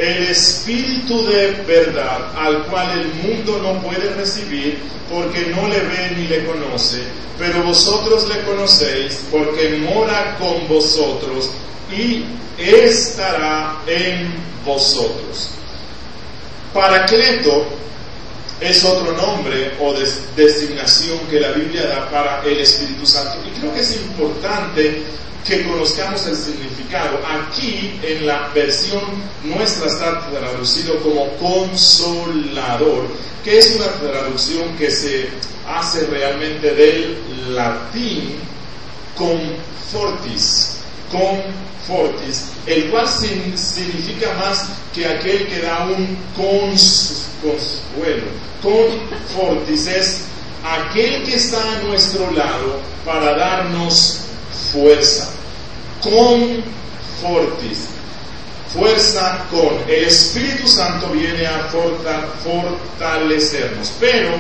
el 0.01 0.29
Espíritu 0.29 1.27
de 1.27 1.51
verdad, 1.67 2.33
al 2.37 2.65
cual 2.65 2.91
el 2.93 3.15
mundo 3.15 3.61
no 3.63 3.83
puede 3.83 4.15
recibir 4.15 4.79
porque 5.11 5.53
no 5.55 5.69
le 5.69 5.81
ve 5.81 6.15
ni 6.17 6.27
le 6.29 6.47
conoce, 6.47 7.03
pero 7.39 7.63
vosotros 7.65 8.27
le 8.29 8.43
conocéis 8.43 9.25
porque 9.31 9.77
mora 9.79 10.37
con 10.39 10.67
vosotros 10.69 11.51
y 11.93 12.25
estará 12.59 13.83
en 13.87 14.33
vosotros. 14.65 15.51
Paracleto 16.73 17.67
es 18.61 18.85
otro 18.85 19.13
nombre 19.13 19.73
o 19.81 19.95
designación 20.37 21.19
que 21.31 21.41
la 21.41 21.53
Biblia 21.53 21.87
da 21.87 22.11
para 22.11 22.43
el 22.45 22.61
Espíritu 22.61 23.07
Santo. 23.07 23.39
Y 23.47 23.59
creo 23.59 23.73
que 23.73 23.81
es 23.81 23.97
importante 23.97 25.03
que 25.47 25.67
conozcamos 25.67 26.27
el 26.27 26.37
significado. 26.37 27.19
Aquí 27.27 27.99
en 28.03 28.27
la 28.27 28.49
versión 28.55 29.03
nuestra 29.43 29.87
está 29.87 30.31
traducido 30.31 30.99
como 31.01 31.29
consolador, 31.39 33.07
que 33.43 33.59
es 33.59 33.75
una 33.77 33.87
traducción 33.87 34.77
que 34.77 34.91
se 34.91 35.29
hace 35.67 36.07
realmente 36.07 36.75
del 36.75 37.55
latín 37.55 38.35
confortis, 39.17 40.80
confortis, 41.11 42.47
el 42.67 42.91
cual 42.91 43.09
significa 43.09 44.33
más 44.35 44.67
que 44.95 45.07
aquel 45.07 45.47
que 45.49 45.61
da 45.61 45.87
un 45.87 46.17
consuelo. 46.37 48.27
Confortis 48.63 49.87
es 49.87 50.21
aquel 50.65 51.25
que 51.25 51.35
está 51.37 51.59
a 51.59 51.83
nuestro 51.85 52.31
lado 52.33 52.81
para 53.05 53.35
darnos 53.35 54.21
fuerza. 54.73 55.31
Con 56.03 56.63
fortis. 57.21 57.89
Fuerza 58.73 59.47
con. 59.51 59.81
El 59.89 60.05
Espíritu 60.05 60.69
Santo 60.69 61.09
viene 61.09 61.47
a 61.47 61.69
fortalecernos. 62.45 63.93
Pero 63.99 64.31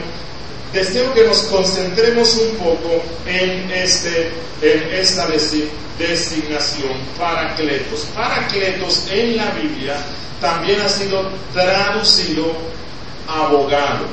deseo 0.72 1.12
que 1.14 1.24
nos 1.24 1.38
concentremos 1.44 2.34
un 2.36 2.56
poco 2.56 3.02
en, 3.26 3.70
este, 3.70 4.30
en 4.62 4.94
esta 4.94 5.28
designación, 5.98 6.92
paracletos. 7.18 8.06
Paracletos 8.14 9.06
en 9.10 9.36
la 9.36 9.50
Biblia 9.50 9.96
también 10.40 10.80
ha 10.80 10.88
sido 10.88 11.30
traducido 11.52 12.52
abogado. 13.28 14.06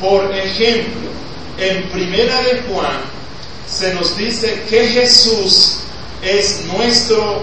Por 0.00 0.34
ejemplo, 0.34 1.10
en 1.58 1.88
Primera 1.90 2.42
de 2.42 2.62
Juan 2.62 3.00
se 3.68 3.94
nos 3.94 4.16
dice 4.16 4.62
que 4.68 4.86
Jesús 4.88 5.80
es 6.22 6.64
nuestro 6.66 7.42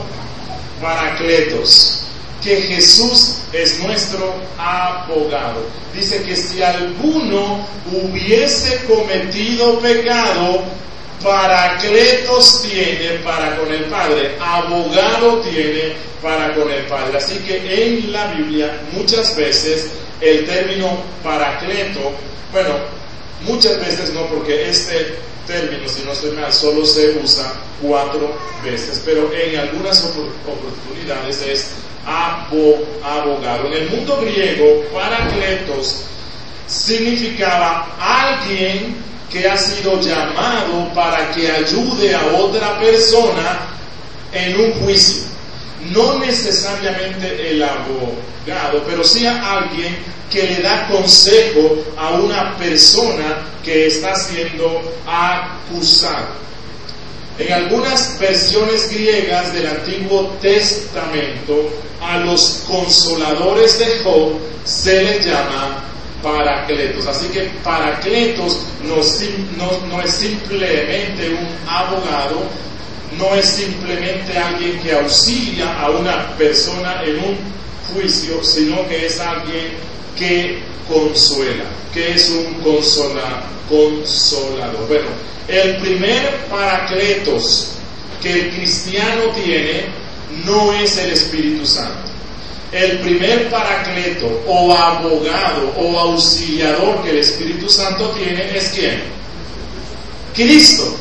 paracletos, 0.82 2.07
que 2.44 2.62
Jesús 2.62 3.38
es 3.54 3.80
nuestro 3.80 4.34
abogado. 4.58 5.66
Dice 5.96 6.22
que 6.24 6.36
si 6.36 6.62
alguno 6.62 7.66
hubiese 7.92 8.84
cometido 8.86 9.80
pecado, 9.80 10.64
paracletos 11.24 12.62
tiene 12.64 13.20
para 13.24 13.56
con 13.58 13.72
el 13.72 13.86
Padre, 13.86 14.36
abogado 14.40 15.42
tiene 15.42 15.94
para 16.22 16.54
con 16.54 16.70
el 16.70 16.86
Padre. 16.86 17.18
Así 17.18 17.36
que 17.40 17.86
en 17.86 18.12
la 18.12 18.28
Biblia 18.34 18.82
muchas 18.92 19.36
veces 19.36 19.88
el 20.22 20.46
término 20.46 21.02
paracleto, 21.24 22.12
bueno, 22.52 22.76
muchas 23.42 23.80
veces 23.80 24.14
no, 24.14 24.28
porque 24.28 24.70
este 24.70 25.16
término, 25.46 25.88
si 25.88 26.04
no 26.04 26.12
estoy 26.12 26.32
mal, 26.32 26.52
solo 26.52 26.86
se 26.86 27.18
usa 27.24 27.54
cuatro 27.82 28.36
veces, 28.64 29.02
pero 29.06 29.32
en 29.34 29.58
algunas 29.58 30.04
oportunidades 30.04 31.42
es 31.42 31.68
abogado. 32.08 33.68
En 33.68 33.74
el 33.74 33.90
mundo 33.90 34.20
griego, 34.22 34.84
paracletos 34.94 36.04
significaba 36.66 37.88
alguien 38.00 38.96
que 39.32 39.48
ha 39.48 39.58
sido 39.58 40.00
llamado 40.00 40.92
para 40.94 41.32
que 41.32 41.52
ayude 41.52 42.16
a 42.16 42.26
otra 42.38 42.80
persona 42.80 43.60
en 44.32 44.60
un 44.60 44.72
juicio. 44.82 45.24
No 45.92 46.20
necesariamente 46.20 47.52
el 47.52 47.62
abogado, 47.62 48.84
pero 48.88 49.04
sí 49.04 49.26
a 49.26 49.58
alguien 49.58 49.98
que 50.32 50.44
le 50.44 50.62
da 50.62 50.88
consejo 50.88 51.78
a 51.98 52.12
una 52.12 52.58
persona 52.58 53.46
que 53.64 53.88
está 53.88 54.16
siendo 54.16 54.82
acusada. 55.06 56.47
En 57.40 57.54
algunas 57.54 58.18
versiones 58.20 58.90
griegas 58.90 59.54
del 59.54 59.68
Antiguo 59.68 60.36
Testamento, 60.42 61.70
a 62.02 62.18
los 62.20 62.64
consoladores 62.68 63.80
de 63.80 64.00
Job 64.04 64.34
se 64.64 65.04
les 65.04 65.26
llama 65.26 65.84
paracletos. 66.22 67.06
Así 67.06 67.28
que 67.28 67.52
paracletos 67.64 68.62
no, 68.84 68.96
no, 69.88 70.02
es 70.02 70.12
simplemente 70.12 71.30
un 71.30 71.48
abogado, 71.68 72.42
no 73.18 73.36
es 73.36 73.46
simplemente 73.46 74.38
alguien 74.38 74.80
que 74.80 74.94
auxilia 74.94 75.80
a 75.80 75.90
una 75.92 76.36
persona 76.38 77.04
en 77.04 77.18
un 77.18 77.38
juicio, 77.94 78.44
sino 78.44 78.88
que 78.88 79.06
es 79.06 79.20
alguien 79.20 79.74
que 80.18 80.60
consuela, 80.88 81.66
que 81.94 82.14
es 82.14 82.30
un 82.30 82.56
consola, 82.56 83.44
consolador. 83.70 84.88
Bueno, 84.88 85.08
el 85.48 85.78
primer 85.78 86.46
paracletos 86.50 87.74
que 88.22 88.32
el 88.32 88.56
cristiano 88.56 89.32
tiene 89.34 89.86
no 90.46 90.74
es 90.74 90.98
el 90.98 91.12
Espíritu 91.12 91.66
Santo. 91.66 92.12
El 92.72 93.00
primer 93.00 93.50
paracleto 93.50 94.44
o 94.46 94.74
abogado 94.74 95.74
o 95.78 96.00
auxiliador 96.00 97.02
que 97.02 97.12
el 97.12 97.18
Espíritu 97.20 97.70
Santo 97.70 98.10
tiene 98.12 98.58
es 98.58 98.70
quién? 98.76 99.04
Cristo. 100.36 100.96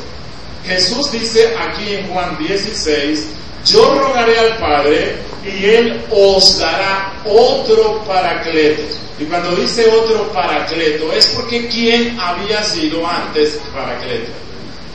Jesús 0.64 1.10
dice 1.12 1.54
aquí 1.56 1.94
en 1.94 2.08
Juan 2.08 2.38
16, 2.38 3.26
yo 3.66 3.94
rogaré 3.94 4.38
al 4.38 4.58
Padre 4.58 5.16
y 5.44 5.64
Él 5.64 6.04
os 6.10 6.58
dará 6.58 7.12
otro 7.24 8.02
paracleto. 8.06 8.82
Y 9.18 9.24
cuando 9.24 9.56
dice 9.56 9.86
otro 9.88 10.30
paracleto 10.32 11.12
es 11.12 11.26
porque 11.28 11.68
¿quién 11.68 12.18
había 12.20 12.62
sido 12.62 13.06
antes 13.06 13.58
paracleto? 13.74 14.30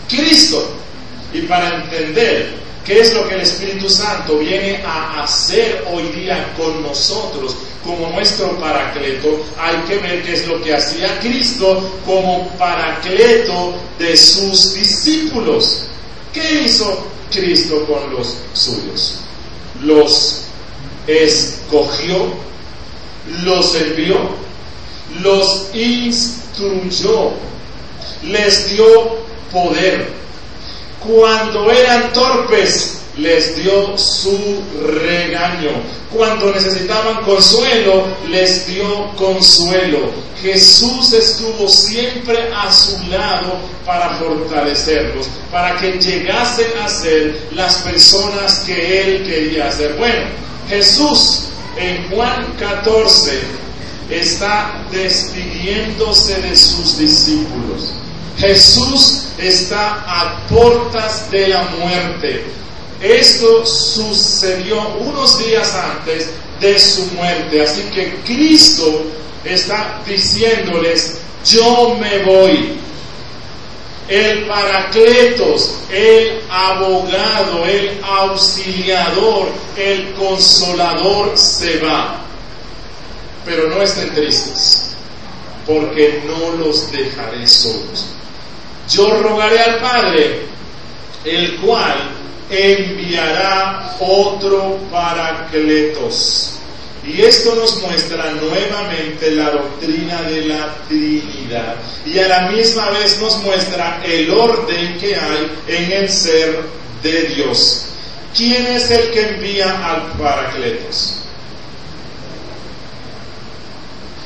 Cristo. 0.07 0.69
Y 1.34 1.41
para 1.41 1.76
entender 1.76 2.53
qué 2.86 3.01
es 3.01 3.13
lo 3.13 3.28
que 3.28 3.36
el 3.36 3.41
Espíritu 3.41 3.89
Santo 3.89 4.38
viene 4.38 4.82
a 4.86 5.24
hacer 5.24 5.86
hoy 5.91 6.03
día 6.09 6.53
con 6.57 6.82
nosotros 6.84 7.55
como 7.84 8.09
nuestro 8.09 8.57
paracleto, 8.59 9.43
hay 9.57 9.76
que 9.88 9.97
ver 9.97 10.22
qué 10.24 10.34
es 10.34 10.45
lo 10.47 10.61
que 10.61 10.76
hacía 10.76 11.19
Cristo 11.19 11.99
como 12.05 12.47
paracleto 12.57 13.74
de 13.97 14.15
sus 14.15 14.74
discípulos. 14.74 15.88
¿Qué 16.32 16.61
hizo 16.65 17.07
Cristo 17.32 17.86
con 17.86 18.13
los 18.13 18.38
suyos? 18.53 19.19
Los 19.84 20.43
escogió, 21.07 22.27
los 23.43 23.75
envió, 23.75 24.17
los 25.21 25.69
instruyó, 25.73 27.32
les 28.23 28.69
dio 28.69 28.86
poder. 29.51 30.09
Cuando 31.05 31.71
eran 31.71 32.13
torpes, 32.13 33.01
les 33.18 33.55
dio 33.55 33.97
su 33.97 34.62
regaño. 35.03 35.72
Cuando 36.14 36.51
necesitaban 36.53 37.24
consuelo, 37.24 38.07
les 38.30 38.68
dio 38.68 39.12
consuelo. 39.16 40.12
Jesús 40.41 41.14
estuvo 41.14 41.68
siempre 41.68 42.51
a 42.53 42.72
su 42.72 42.97
lado 43.09 43.59
para 43.86 44.18
fortalecerlos, 44.18 45.28
para 45.51 45.78
que 45.78 45.93
llegasen 45.99 46.72
a 46.84 46.88
ser 46.88 47.47
las 47.51 47.76
personas 47.76 48.59
que 48.66 49.01
Él 49.01 49.24
quería 49.24 49.72
ser. 49.72 49.93
Bueno, 49.97 50.26
Jesús 50.68 51.43
en 51.78 52.09
Juan 52.09 52.53
14 52.59 53.39
está 54.09 54.84
despidiéndose 54.91 56.41
de 56.41 56.55
sus 56.55 56.97
discípulos. 56.97 57.93
Jesús 58.38 59.28
está 59.38 60.03
a 60.07 60.47
puertas 60.47 61.30
de 61.32 61.47
la 61.49 61.64
muerte. 61.80 62.43
Esto 63.02 63.66
sucedió 63.66 64.80
unos 64.99 65.39
días 65.39 65.74
antes 65.74 66.30
de 66.60 66.78
su 66.78 67.06
muerte. 67.16 67.64
Así 67.64 67.82
que 67.93 68.14
Cristo 68.24 69.04
está 69.43 70.02
diciéndoles, 70.06 71.18
yo 71.45 71.97
me 71.99 72.20
voy. 72.20 72.78
El 74.08 74.45
paracletos, 74.45 75.76
el 75.89 76.41
abogado, 76.49 77.66
el 77.66 77.99
auxiliador, 78.04 79.47
el 79.78 80.14
consolador 80.14 81.36
se 81.38 81.80
va. 81.80 82.22
Pero 83.45 83.70
no 83.70 83.82
estén 83.82 84.14
tristes, 84.14 84.91
porque 85.66 86.22
no 86.28 86.64
los 86.64 86.91
dejaré 86.91 87.47
solos. 87.47 88.10
Yo 88.89 89.22
rogaré 89.22 89.60
al 89.60 89.80
Padre, 89.80 90.41
el 91.24 91.56
cual 91.62 92.20
enviará 92.52 93.95
otro 93.99 94.78
paracletos. 94.91 96.58
Y 97.04 97.22
esto 97.22 97.56
nos 97.56 97.82
muestra 97.82 98.32
nuevamente 98.32 99.32
la 99.32 99.49
doctrina 99.49 100.22
de 100.24 100.41
la 100.45 100.76
Trinidad. 100.88 101.76
Y 102.06 102.20
a 102.20 102.28
la 102.28 102.52
misma 102.52 102.91
vez 102.91 103.20
nos 103.20 103.38
muestra 103.41 104.02
el 104.06 104.30
orden 104.30 104.97
que 104.99 105.16
hay 105.16 105.52
en 105.68 105.91
el 105.91 106.10
ser 106.10 106.62
de 107.02 107.24
Dios. 107.24 107.86
¿Quién 108.36 108.68
es 108.68 108.91
el 108.91 109.12
que 109.12 109.30
envía 109.30 109.70
al 109.84 110.12
Paracletos? 110.14 111.18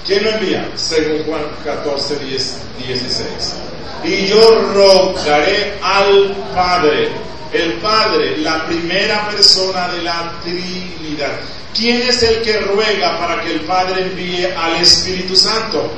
¿Quién 0.05 0.23
lo 0.23 0.29
envía? 0.31 0.69
Según 0.75 1.23
Juan 1.23 1.43
14, 1.63 2.19
16. 2.19 3.55
Y 4.03 4.27
yo 4.27 4.71
rogaré 4.73 5.73
al 5.81 6.35
Padre 6.53 7.09
el 7.55 7.73
Padre, 7.73 8.37
la 8.37 8.65
primera 8.65 9.29
persona 9.29 9.87
de 9.89 10.01
la 10.03 10.33
Trinidad. 10.43 11.39
¿Quién 11.75 12.01
es 12.01 12.23
el 12.23 12.41
que 12.41 12.59
ruega 12.59 13.19
para 13.19 13.43
que 13.43 13.51
el 13.51 13.61
Padre 13.61 14.03
envíe 14.03 14.45
al 14.45 14.81
Espíritu 14.81 15.35
Santo? 15.35 15.91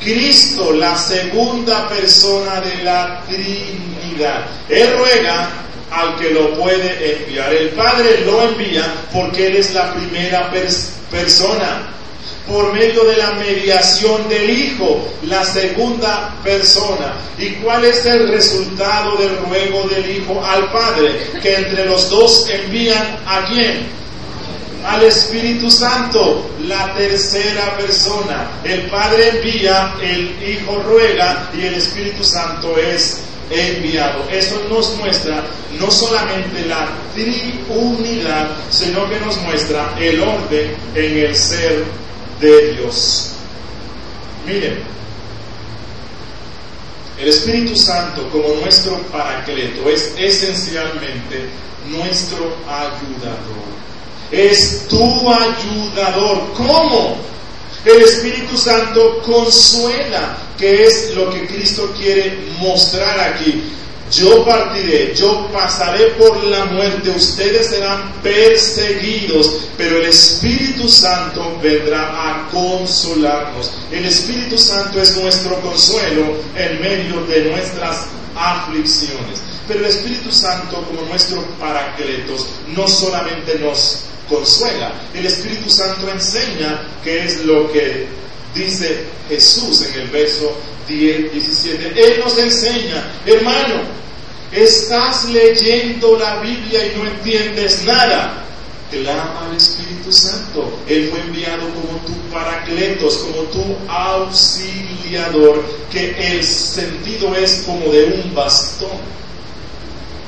Cristo, 0.00 0.72
la 0.72 0.96
segunda 0.96 1.88
persona 1.88 2.60
de 2.60 2.84
la 2.84 3.22
Trinidad. 3.28 4.46
Él 4.68 4.96
ruega 4.96 5.50
al 5.90 6.16
que 6.16 6.30
lo 6.30 6.54
puede 6.54 7.16
enviar. 7.16 7.52
El 7.52 7.70
Padre 7.70 8.24
lo 8.24 8.42
envía 8.42 8.84
porque 9.12 9.48
Él 9.48 9.56
es 9.56 9.74
la 9.74 9.92
primera 9.92 10.50
persona 11.10 11.99
por 12.46 12.72
medio 12.72 13.04
de 13.04 13.16
la 13.16 13.32
mediación 13.32 14.28
del 14.28 14.50
Hijo, 14.50 15.08
la 15.22 15.44
segunda 15.44 16.34
persona. 16.42 17.14
¿Y 17.38 17.50
cuál 17.62 17.84
es 17.84 18.04
el 18.04 18.28
resultado 18.28 19.16
del 19.16 19.36
ruego 19.38 19.88
del 19.88 20.16
Hijo 20.16 20.44
al 20.44 20.70
Padre? 20.72 21.30
Que 21.40 21.56
entre 21.56 21.84
los 21.84 22.10
dos 22.10 22.48
envían 22.48 23.18
a 23.26 23.44
quién? 23.46 23.86
Al 24.84 25.02
Espíritu 25.02 25.70
Santo, 25.70 26.50
la 26.64 26.94
tercera 26.94 27.76
persona. 27.76 28.50
El 28.64 28.90
Padre 28.90 29.28
envía, 29.28 29.94
el 30.02 30.36
Hijo 30.42 30.82
ruega 30.82 31.50
y 31.54 31.66
el 31.66 31.74
Espíritu 31.74 32.24
Santo 32.24 32.76
es 32.78 33.20
enviado. 33.50 34.24
Eso 34.30 34.60
nos 34.68 34.94
muestra 34.96 35.44
no 35.78 35.90
solamente 35.90 36.64
la 36.66 36.88
triunidad, 37.14 38.50
sino 38.70 39.08
que 39.08 39.20
nos 39.20 39.36
muestra 39.42 39.94
el 39.98 40.20
orden 40.20 40.76
en 40.94 41.18
el 41.18 41.36
ser 41.36 41.84
de 42.40 42.72
Dios. 42.74 43.32
Miren, 44.46 44.82
El 47.18 47.28
Espíritu 47.28 47.76
Santo 47.76 48.30
como 48.30 48.48
nuestro 48.62 48.96
paracleto 49.12 49.90
es 49.90 50.14
esencialmente 50.16 51.50
nuestro 51.86 52.56
ayudador. 52.66 53.70
Es 54.30 54.86
tu 54.88 55.30
ayudador. 55.30 56.52
¿Cómo? 56.54 57.18
El 57.84 58.02
Espíritu 58.02 58.56
Santo 58.56 59.20
consuela, 59.22 60.38
que 60.58 60.86
es 60.86 61.14
lo 61.14 61.30
que 61.30 61.46
Cristo 61.46 61.92
quiere 61.98 62.38
mostrar 62.58 63.20
aquí. 63.20 63.64
Yo 64.10 64.44
partiré, 64.44 65.14
yo 65.14 65.48
pasaré 65.52 66.06
por 66.18 66.42
la 66.44 66.64
muerte, 66.64 67.10
ustedes 67.10 67.68
serán 67.68 68.12
perseguidos, 68.22 69.68
pero 69.76 69.98
el 69.98 70.06
Espíritu 70.06 70.88
Santo 70.88 71.56
vendrá 71.62 72.08
a 72.08 72.48
consolarnos. 72.50 73.70
El 73.92 74.04
Espíritu 74.06 74.58
Santo 74.58 75.00
es 75.00 75.16
nuestro 75.16 75.60
consuelo 75.60 76.38
en 76.56 76.80
medio 76.80 77.24
de 77.26 77.50
nuestras 77.50 78.06
aflicciones. 78.34 79.42
Pero 79.68 79.80
el 79.80 79.86
Espíritu 79.86 80.32
Santo 80.32 80.82
como 80.82 81.02
nuestro 81.02 81.42
paracletos 81.60 82.46
no 82.74 82.88
solamente 82.88 83.60
nos 83.60 84.00
consuela, 84.28 84.92
el 85.14 85.26
Espíritu 85.26 85.70
Santo 85.70 86.10
enseña 86.10 86.82
qué 87.04 87.26
es 87.26 87.44
lo 87.44 87.70
que 87.70 88.08
dice 88.54 89.04
Jesús 89.28 89.82
en 89.82 90.00
el 90.00 90.08
verso 90.08 90.52
10, 90.90 91.32
17. 91.32 91.92
Él 91.96 92.20
nos 92.22 92.36
enseña, 92.36 93.12
hermano, 93.24 93.82
estás 94.52 95.24
leyendo 95.26 96.18
la 96.18 96.40
Biblia 96.40 96.86
y 96.86 96.98
no 96.98 97.06
entiendes 97.06 97.84
nada. 97.84 98.44
Clama 98.90 99.46
al 99.46 99.56
Espíritu 99.56 100.12
Santo. 100.12 100.76
Él 100.88 101.10
fue 101.10 101.20
enviado 101.20 101.62
como 101.74 102.00
tu 102.04 102.12
paracletos, 102.32 103.18
como 103.18 103.42
tu 103.44 103.62
auxiliador, 103.88 105.64
que 105.92 106.10
el 106.18 106.42
sentido 106.42 107.32
es 107.36 107.62
como 107.64 107.92
de 107.92 108.04
un 108.06 108.34
bastón, 108.34 108.98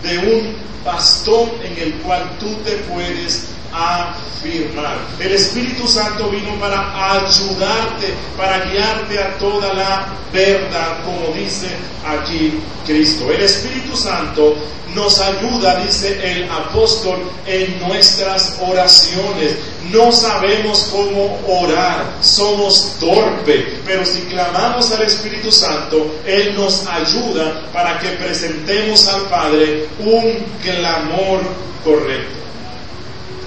de 0.04 0.18
un 0.18 0.56
bastón 0.84 1.50
en 1.64 1.82
el 1.82 1.94
cual 1.94 2.36
tú 2.38 2.54
te 2.64 2.72
puedes 2.92 3.48
afirmar. 3.72 4.98
El 5.18 5.32
Espíritu 5.32 5.86
Santo 5.88 6.28
vino 6.30 6.58
para 6.60 7.14
ayudarte, 7.14 8.14
para 8.36 8.64
guiarte 8.66 9.18
a 9.18 9.38
toda 9.38 9.72
la 9.72 10.06
verdad, 10.32 11.04
como 11.04 11.34
dice 11.34 11.68
aquí 12.06 12.60
Cristo. 12.86 13.30
El 13.30 13.42
Espíritu 13.42 13.96
Santo 13.96 14.56
nos 14.94 15.18
ayuda, 15.20 15.82
dice 15.84 16.18
el 16.22 16.50
apóstol, 16.50 17.18
en 17.46 17.80
nuestras 17.80 18.58
oraciones. 18.60 19.56
No 19.90 20.12
sabemos 20.12 20.88
cómo 20.90 21.38
orar, 21.46 22.16
somos 22.20 22.96
torpes, 23.00 23.64
pero 23.84 24.04
si 24.04 24.20
clamamos 24.22 24.90
al 24.92 25.02
Espíritu 25.02 25.50
Santo, 25.50 26.14
Él 26.26 26.54
nos 26.56 26.86
ayuda 26.86 27.68
para 27.72 27.98
que 27.98 28.08
presentemos 28.10 29.06
al 29.08 29.22
Padre 29.22 29.88
un 29.98 30.44
clamor 30.62 31.40
correcto. 31.84 32.42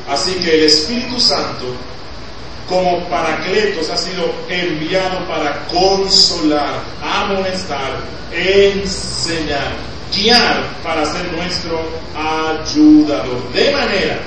Así 0.09 0.35
que 0.35 0.53
el 0.55 0.63
Espíritu 0.65 1.19
Santo, 1.19 1.65
como 2.69 3.07
paracletos, 3.09 3.89
ha 3.89 3.97
sido 3.97 4.31
enviado 4.49 5.27
para 5.27 5.65
consolar, 5.67 6.81
amonestar, 7.01 8.01
enseñar, 8.31 9.73
guiar 10.15 10.63
para 10.83 11.05
ser 11.05 11.31
nuestro 11.33 11.81
ayudador. 12.15 13.51
De 13.53 13.71
manera 13.71 14.19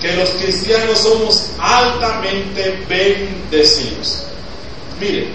que 0.00 0.12
los 0.16 0.30
cristianos 0.30 0.98
somos 0.98 1.50
altamente 1.58 2.84
bendecidos. 2.88 4.24
Miren, 5.00 5.32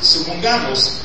supongamos 0.00 1.00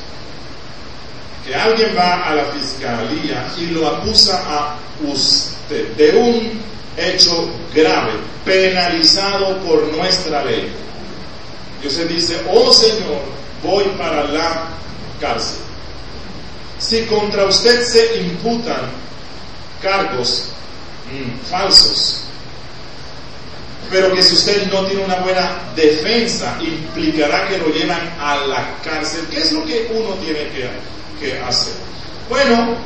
que 1.46 1.56
alguien 1.56 1.96
va 1.98 2.30
a 2.30 2.36
la 2.36 2.46
fiscalía 2.46 3.52
y 3.58 3.68
lo 3.68 3.88
acusa 3.88 4.42
a 4.48 4.76
usted 5.06 5.96
de 5.96 6.18
un 6.18 6.71
hecho 6.98 7.50
grave, 7.74 8.12
penalizado 8.46 9.58
por 9.60 9.84
nuestra 9.96 10.44
ley. 10.44 10.72
Y 11.84 11.88
usted 11.88 12.08
dice, 12.08 12.42
oh 12.52 12.72
Señor, 12.72 13.22
voy 13.64 13.86
para 13.98 14.24
la 14.26 14.70
cárcel. 15.20 15.62
Si 16.78 17.06
contra 17.06 17.46
usted 17.46 17.84
se 17.84 18.18
imputan 18.22 18.89
cargos 19.82 20.50
mm, 21.12 21.50
falsos, 21.50 22.24
pero 23.89 24.14
que 24.14 24.24
si 24.24 24.36
usted 24.36 24.72
no 24.72 24.86
tiene 24.86 25.04
una 25.04 25.18
buena 25.18 25.60
defensa, 25.76 26.58
implicará 26.62 27.48
que 27.50 27.58
lo 27.58 27.68
llevan 27.68 28.10
a 28.20 28.38
la 28.48 28.78
cárcel. 28.84 29.26
¿Qué 29.30 29.39
es 29.39 29.52
lo 29.52 29.66
que 29.66 29.92
uno 29.94 30.16
tiene 30.16 30.50
que 31.20 31.39
hacer? 31.39 31.74
Bueno, 32.30 32.78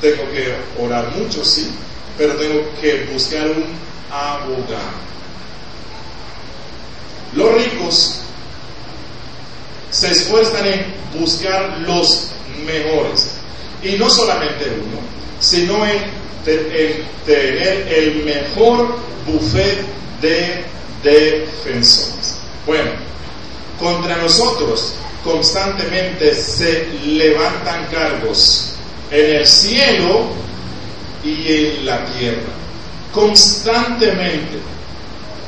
tengo 0.00 0.22
que 0.32 0.54
orar 0.82 1.14
mucho, 1.16 1.44
sí, 1.44 1.70
pero 2.18 2.34
tengo 2.34 2.68
que 2.80 3.04
buscar 3.12 3.46
un 3.46 3.64
abogado. 4.10 4.98
Los 7.34 7.54
ricos 7.54 8.20
se 9.90 10.10
esfuerzan 10.10 10.66
en 10.66 10.94
buscar 11.18 11.78
los 11.86 12.30
mejores. 12.66 13.36
Y 13.82 13.96
no 13.96 14.10
solamente 14.10 14.64
uno, 14.64 15.00
sino 15.38 15.86
en, 15.86 16.18
tener 17.24 17.86
el 17.92 18.24
mejor 18.24 18.96
buffet 19.26 19.84
de 20.20 20.64
defensores. 21.02 22.36
Bueno, 22.66 22.90
contra 23.78 24.16
nosotros 24.16 24.94
constantemente 25.22 26.34
se 26.34 26.88
levantan 27.04 27.86
cargos 27.92 28.74
en 29.10 29.36
el 29.36 29.46
cielo 29.46 30.47
y 31.24 31.52
en 31.52 31.86
la 31.86 32.04
tierra. 32.06 32.52
Constantemente. 33.12 34.58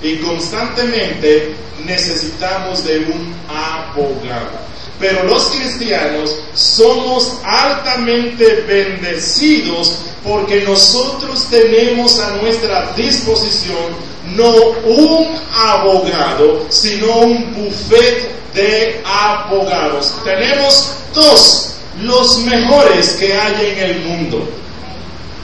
Y 0.02 0.16
constantemente 0.16 1.54
necesitamos 1.84 2.84
de 2.84 2.98
un 2.98 3.34
abogado. 3.48 4.70
Pero 4.98 5.24
los 5.24 5.44
cristianos 5.46 6.36
somos 6.54 7.38
altamente 7.42 8.64
bendecidos 8.66 9.98
porque 10.22 10.62
nosotros 10.62 11.46
tenemos 11.50 12.18
a 12.20 12.36
nuestra 12.36 12.92
disposición 12.94 14.10
no 14.36 14.54
un 14.84 15.26
abogado, 15.54 16.66
sino 16.68 17.16
un 17.20 17.54
buffet 17.54 18.28
de 18.54 19.00
abogados. 19.04 20.14
Tenemos 20.22 20.92
dos, 21.14 21.70
los 22.02 22.38
mejores 22.40 23.10
que 23.12 23.32
hay 23.32 23.74
en 23.76 23.78
el 23.78 24.00
mundo 24.04 24.48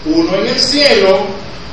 uno 0.07 0.35
en 0.37 0.47
el 0.49 0.61
cielo 0.61 1.27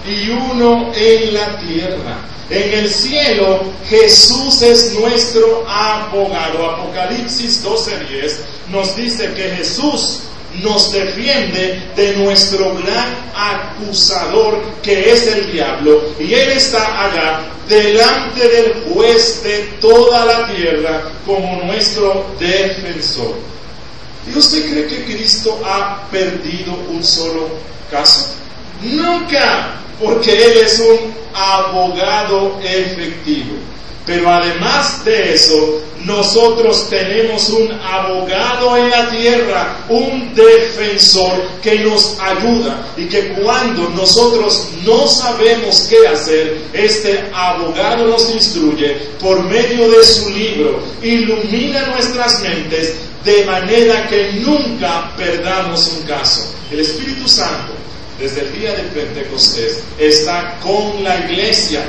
y 0.07 0.29
uno 0.29 0.91
en 0.95 1.33
la 1.33 1.57
tierra. 1.59 2.17
En 2.49 2.73
el 2.79 2.89
cielo 2.89 3.61
Jesús 3.89 4.61
es 4.61 4.93
nuestro 4.93 5.65
abogado. 5.67 6.71
Apocalipsis 6.71 7.63
12:10 7.63 8.33
nos 8.69 8.95
dice 8.95 9.33
que 9.33 9.55
Jesús 9.55 10.19
nos 10.61 10.91
defiende 10.91 11.81
de 11.95 12.15
nuestro 12.17 12.75
gran 12.75 13.09
acusador 13.35 14.61
que 14.83 15.11
es 15.11 15.25
el 15.27 15.51
diablo 15.51 16.03
y 16.19 16.33
él 16.33 16.51
está 16.51 17.05
allá 17.05 17.41
delante 17.67 18.47
del 18.47 18.73
juez 18.83 19.41
de 19.43 19.57
toda 19.81 20.25
la 20.25 20.53
tierra 20.53 21.09
como 21.25 21.63
nuestro 21.63 22.25
defensor. 22.39 23.35
¿Y 24.31 24.37
usted 24.37 24.69
cree 24.69 24.87
que 24.87 25.05
Cristo 25.05 25.59
ha 25.65 26.07
perdido 26.11 26.73
un 26.89 27.03
solo 27.03 27.49
caso? 27.93 28.35
Nunca, 28.81 29.75
porque 30.01 30.31
Él 30.31 30.57
es 30.65 30.79
un 30.79 31.13
abogado 31.33 32.59
efectivo. 32.63 33.55
Pero 34.05 34.29
además 34.29 35.05
de 35.05 35.33
eso, 35.33 35.81
nosotros 36.03 36.89
tenemos 36.89 37.49
un 37.49 37.71
abogado 37.71 38.75
en 38.75 38.89
la 38.89 39.09
tierra, 39.09 39.77
un 39.87 40.33
defensor 40.35 41.41
que 41.61 41.79
nos 41.79 42.17
ayuda 42.19 42.85
y 42.97 43.05
que 43.05 43.29
cuando 43.29 43.89
nosotros 43.91 44.67
no 44.85 45.07
sabemos 45.07 45.87
qué 45.89 46.05
hacer, 46.07 46.57
este 46.73 47.23
abogado 47.33 48.07
nos 48.07 48.29
instruye 48.29 48.97
por 49.21 49.41
medio 49.43 49.89
de 49.89 50.03
su 50.03 50.29
libro, 50.29 50.83
ilumina 51.01 51.87
nuestras 51.87 52.41
mentes 52.41 52.95
de 53.23 53.45
manera 53.45 54.07
que 54.09 54.33
nunca 54.33 55.13
perdamos 55.15 55.93
un 55.97 56.03
caso. 56.05 56.45
El 56.69 56.81
Espíritu 56.81 57.27
Santo 57.27 57.73
desde 58.19 58.41
el 58.41 58.59
día 58.59 58.73
de 58.73 58.83
Pentecostés 58.83 59.79
está 59.97 60.57
con 60.61 61.03
la 61.03 61.19
iglesia. 61.25 61.83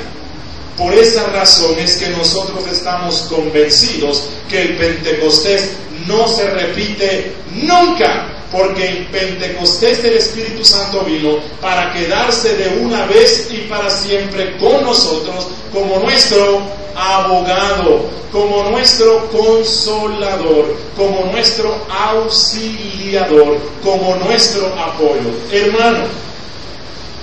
Por 0.77 0.93
esa 0.93 1.27
razón 1.27 1.75
es 1.79 1.95
que 1.95 2.09
nosotros 2.09 2.67
estamos 2.69 3.27
convencidos 3.29 4.23
que 4.49 4.61
el 4.61 4.77
Pentecostés 4.77 5.71
no 6.05 6.27
se 6.27 6.49
repite 6.49 7.33
nunca, 7.53 8.27
porque 8.51 8.85
en 8.85 9.05
Pentecostés 9.05 10.03
el 10.03 10.15
Espíritu 10.15 10.65
Santo 10.65 11.01
vino 11.01 11.37
para 11.61 11.93
quedarse 11.93 12.55
de 12.55 12.83
una 12.83 13.05
vez 13.05 13.47
y 13.51 13.59
para 13.69 13.89
siempre 13.89 14.57
con 14.57 14.83
nosotros 14.83 15.47
como 15.73 15.99
nuestro 15.99 16.61
abogado, 16.95 18.09
como 18.31 18.69
nuestro 18.69 19.29
consolador, 19.29 20.75
como 20.97 21.25
nuestro 21.31 21.73
auxiliador, 21.89 23.57
como 23.81 24.15
nuestro 24.17 24.67
apoyo. 24.77 25.31
Hermano, 25.51 26.05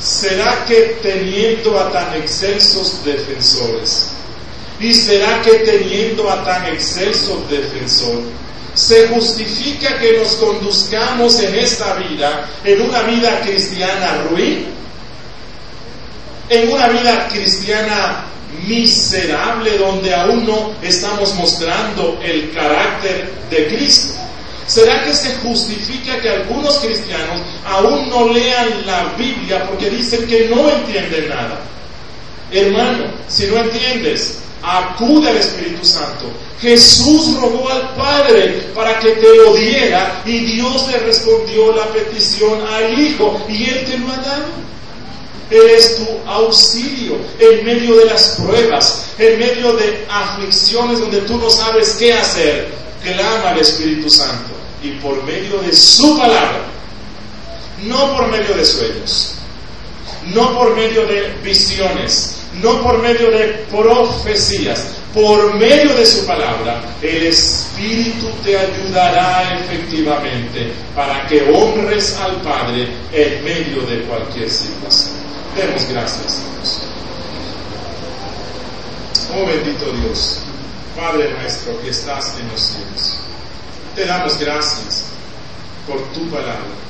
¿será 0.03 0.65
que 0.65 0.99
teniendo 1.03 1.79
a 1.79 1.93
tan 1.93 2.15
excelsos 2.15 3.05
defensores, 3.05 4.09
y 4.81 4.93
será 4.93 5.41
que 5.43 5.51
teniendo 5.61 6.29
a 6.29 6.45
tan 6.45 6.67
excelso 6.67 7.45
defensor, 7.49 8.23
se 8.75 9.09
justifica 9.09 9.99
que 9.99 10.19
nos 10.19 10.33
conduzcamos 10.33 11.39
en 11.41 11.55
esta 11.55 11.95
vida, 11.95 12.49
en 12.65 12.83
una 12.83 13.03
vida 13.03 13.41
cristiana 13.43 14.25
ruin, 14.29 14.67
en 16.49 16.73
una 16.73 16.89
vida 16.89 17.29
cristiana 17.29 18.25
miserable 18.67 19.79
donde 19.79 20.15
aún 20.15 20.47
no 20.47 20.75
estamos 20.83 21.35
mostrando 21.35 22.19
el 22.23 22.51
carácter 22.53 23.31
de 23.51 23.69
Cristo? 23.69 24.22
¿Será 24.73 25.05
que 25.05 25.13
se 25.13 25.35
justifica 25.37 26.19
que 26.19 26.31
algunos 26.31 26.77
cristianos 26.79 27.43
aún 27.67 28.09
no 28.09 28.33
lean 28.33 28.87
la 28.87 29.13
Biblia 29.19 29.67
porque 29.69 29.91
dicen 29.91 30.27
que 30.27 30.49
no 30.49 30.67
entienden 30.67 31.29
nada? 31.29 31.61
Hermano, 32.51 33.05
si 33.29 33.49
no 33.49 33.59
entiendes, 33.59 34.39
acude 34.63 35.29
al 35.29 35.37
Espíritu 35.37 35.85
Santo. 35.85 36.25
Jesús 36.59 37.35
rogó 37.39 37.69
al 37.69 37.95
Padre 37.97 38.71
para 38.75 38.99
que 38.99 39.11
te 39.11 39.37
lo 39.37 39.53
diera 39.53 40.23
y 40.25 40.39
Dios 40.39 40.89
le 40.91 41.01
respondió 41.01 41.77
la 41.77 41.93
petición 41.93 42.67
al 42.67 42.99
Hijo 42.99 43.45
y 43.51 43.65
Él 43.69 43.85
te 43.85 43.99
lo 43.99 44.11
ha 44.11 44.17
dado. 44.17 44.47
Él 45.51 45.71
es 45.77 45.99
tu 45.99 46.07
auxilio 46.27 47.19
en 47.39 47.63
medio 47.67 47.97
de 47.97 48.07
las 48.07 48.41
pruebas, 48.41 49.05
en 49.19 49.39
medio 49.39 49.75
de 49.75 50.07
aflicciones 50.09 50.99
donde 50.99 51.21
tú 51.21 51.37
no 51.37 51.51
sabes 51.51 51.97
qué 51.99 52.15
hacer. 52.15 52.69
Clama 53.03 53.51
al 53.51 53.59
Espíritu 53.59 54.09
Santo 54.09 54.62
y 54.83 54.91
por 54.93 55.23
medio 55.25 55.59
de 55.59 55.73
su 55.73 56.19
palabra, 56.19 56.65
no 57.85 58.17
por 58.17 58.29
medio 58.29 58.55
de 58.55 58.65
sueños, 58.65 59.35
no 60.35 60.57
por 60.57 60.75
medio 60.75 61.07
de 61.07 61.35
visiones, 61.43 62.37
no 62.61 62.83
por 62.83 62.99
medio 62.99 63.31
de 63.31 63.65
profecías, 63.71 64.87
por 65.15 65.55
medio 65.55 65.95
de 65.95 66.07
su 66.07 66.27
palabra, 66.27 66.83
el 67.03 67.27
Espíritu 67.27 68.29
te 68.43 68.57
ayudará 68.59 69.59
efectivamente 69.59 70.73
para 70.95 71.27
que 71.27 71.43
honres 71.53 72.17
al 72.17 72.41
Padre 72.43 72.89
en 73.13 73.45
medio 73.45 73.83
de 73.83 74.03
cualquier 74.03 74.51
situación. 74.51 75.17
Demos 75.57 75.87
gracias 75.91 76.41
a 76.41 76.57
Dios. 76.57 76.83
Oh 79.35 79.47
bendito 79.47 79.91
Dios, 79.93 80.41
Padre 80.97 81.31
nuestro 81.41 81.81
que 81.81 81.91
estás 81.91 82.35
en 82.39 82.49
los 82.51 82.61
cielos, 82.61 83.19
te 83.95 84.07
damos 84.07 84.39
gracias 84.39 85.05
por 85.87 86.01
tu 86.13 86.29
palabra. 86.31 86.83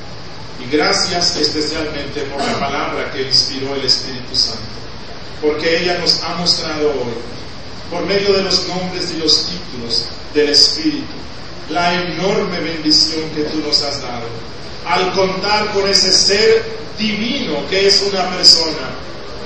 Y 0.61 0.71
gracias 0.71 1.37
especialmente 1.37 2.23
por 2.23 2.41
la 2.45 2.59
palabra 2.61 3.11
que 3.13 3.23
inspiró 3.23 3.75
el 3.75 3.85
Espíritu 3.85 4.35
Santo, 4.35 4.61
porque 5.41 5.83
ella 5.83 5.99
nos 5.99 6.23
ha 6.23 6.37
mostrado 6.37 6.91
hoy, 6.91 7.15
por 7.91 8.07
medio 8.07 8.33
de 8.33 8.43
los 8.43 8.69
nombres 8.69 9.11
y 9.11 9.19
los 9.19 9.47
títulos 9.47 10.07
del 10.35 10.51
Espíritu, 10.51 11.13
la 11.69 12.03
enorme 12.03 12.61
bendición 12.61 13.29
que 13.35 13.43
tú 13.45 13.59
nos 13.67 13.83
has 13.83 14.01
dado. 14.03 14.27
Al 14.87 15.13
contar 15.13 15.73
con 15.73 15.89
ese 15.89 16.13
ser 16.13 16.65
divino 16.99 17.67
que 17.69 17.87
es 17.87 18.03
una 18.03 18.31
persona, 18.31 18.91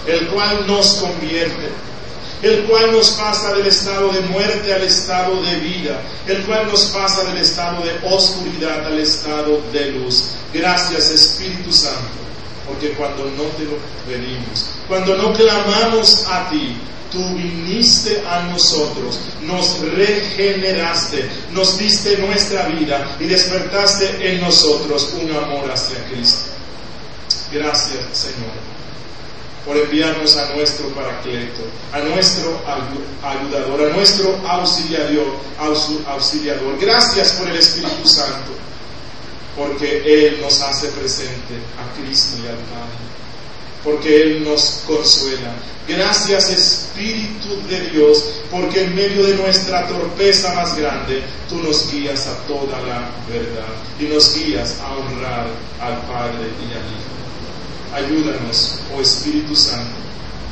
el 0.06 0.26
cual 0.28 0.66
nos 0.66 0.96
convierte, 0.96 1.70
el 2.46 2.64
cual 2.64 2.92
nos 2.92 3.10
pasa 3.10 3.54
del 3.54 3.66
estado 3.66 4.10
de 4.12 4.20
muerte 4.20 4.72
al 4.72 4.82
estado 4.82 5.42
de 5.42 5.56
vida, 5.56 6.00
el 6.26 6.44
cual 6.44 6.68
nos 6.68 6.84
pasa 6.86 7.24
del 7.24 7.38
estado 7.38 7.84
de 7.84 7.98
oscuridad 8.04 8.86
al 8.86 8.98
estado 8.98 9.60
de 9.72 9.92
luz. 9.92 10.30
Gracias 10.52 11.10
Espíritu 11.10 11.72
Santo, 11.72 12.18
porque 12.66 12.90
cuando 12.92 13.24
no 13.24 13.44
te 13.56 13.64
lo 13.64 13.78
pedimos, 14.06 14.66
cuando 14.88 15.16
no 15.16 15.32
clamamos 15.32 16.24
a 16.28 16.48
ti, 16.50 16.76
tú 17.10 17.24
viniste 17.34 18.22
a 18.28 18.42
nosotros, 18.42 19.18
nos 19.42 19.80
regeneraste, 19.80 21.28
nos 21.52 21.78
diste 21.78 22.16
nuestra 22.18 22.66
vida 22.66 23.16
y 23.20 23.24
despertaste 23.24 24.32
en 24.32 24.40
nosotros 24.40 25.14
un 25.20 25.30
amor 25.30 25.70
hacia 25.70 26.04
Cristo. 26.08 26.50
Gracias, 27.52 28.00
Señor, 28.12 28.75
por 29.66 29.76
enviarnos 29.76 30.36
a 30.36 30.54
nuestro 30.54 30.88
paracleto, 30.90 31.62
a 31.92 31.98
nuestro 31.98 32.58
ayudador, 33.22 33.90
a 33.90 33.96
nuestro 33.96 34.40
auxiliador, 34.46 35.26
auxiliador. 36.06 36.78
Gracias 36.80 37.32
por 37.32 37.48
el 37.48 37.56
Espíritu 37.56 38.08
Santo, 38.08 38.52
porque 39.56 40.02
Él 40.06 40.40
nos 40.40 40.60
hace 40.62 40.86
presente 40.88 41.54
a 41.76 42.00
Cristo 42.00 42.38
y 42.42 42.46
al 42.46 42.54
Padre 42.54 43.06
porque 43.86 44.20
Él 44.20 44.44
nos 44.44 44.82
consuela. 44.84 45.54
Gracias 45.88 46.50
Espíritu 46.50 47.56
de 47.68 47.88
Dios, 47.90 48.40
porque 48.50 48.82
en 48.82 48.96
medio 48.96 49.24
de 49.24 49.36
nuestra 49.36 49.86
torpeza 49.86 50.52
más 50.54 50.76
grande, 50.76 51.22
tú 51.48 51.62
nos 51.62 51.90
guías 51.92 52.26
a 52.26 52.34
toda 52.48 52.80
la 52.82 53.08
verdad 53.28 53.72
y 54.00 54.04
nos 54.12 54.34
guías 54.34 54.76
a 54.80 54.96
honrar 54.96 55.46
al 55.80 56.00
Padre 56.08 56.50
y 56.60 56.72
al 56.72 56.82
Hijo. 56.82 57.15
Ayúdanos, 57.94 58.80
oh 58.94 59.00
Espíritu 59.00 59.54
Santo, 59.54 59.94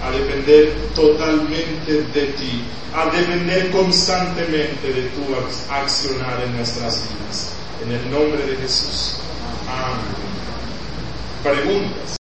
a 0.02 0.10
depender 0.10 0.74
totalmente 0.94 2.02
de 2.12 2.26
ti, 2.38 2.64
a 2.94 3.06
depender 3.10 3.70
constantemente 3.70 4.92
de 4.92 5.02
tu 5.10 5.22
accionar 5.70 6.42
en 6.42 6.56
nuestras 6.56 7.02
vidas. 7.08 7.52
En 7.84 7.92
el 7.92 8.10
nombre 8.10 8.46
de 8.46 8.56
Jesús. 8.56 9.16
Amén. 9.68 10.24
Preguntas. 11.42 12.23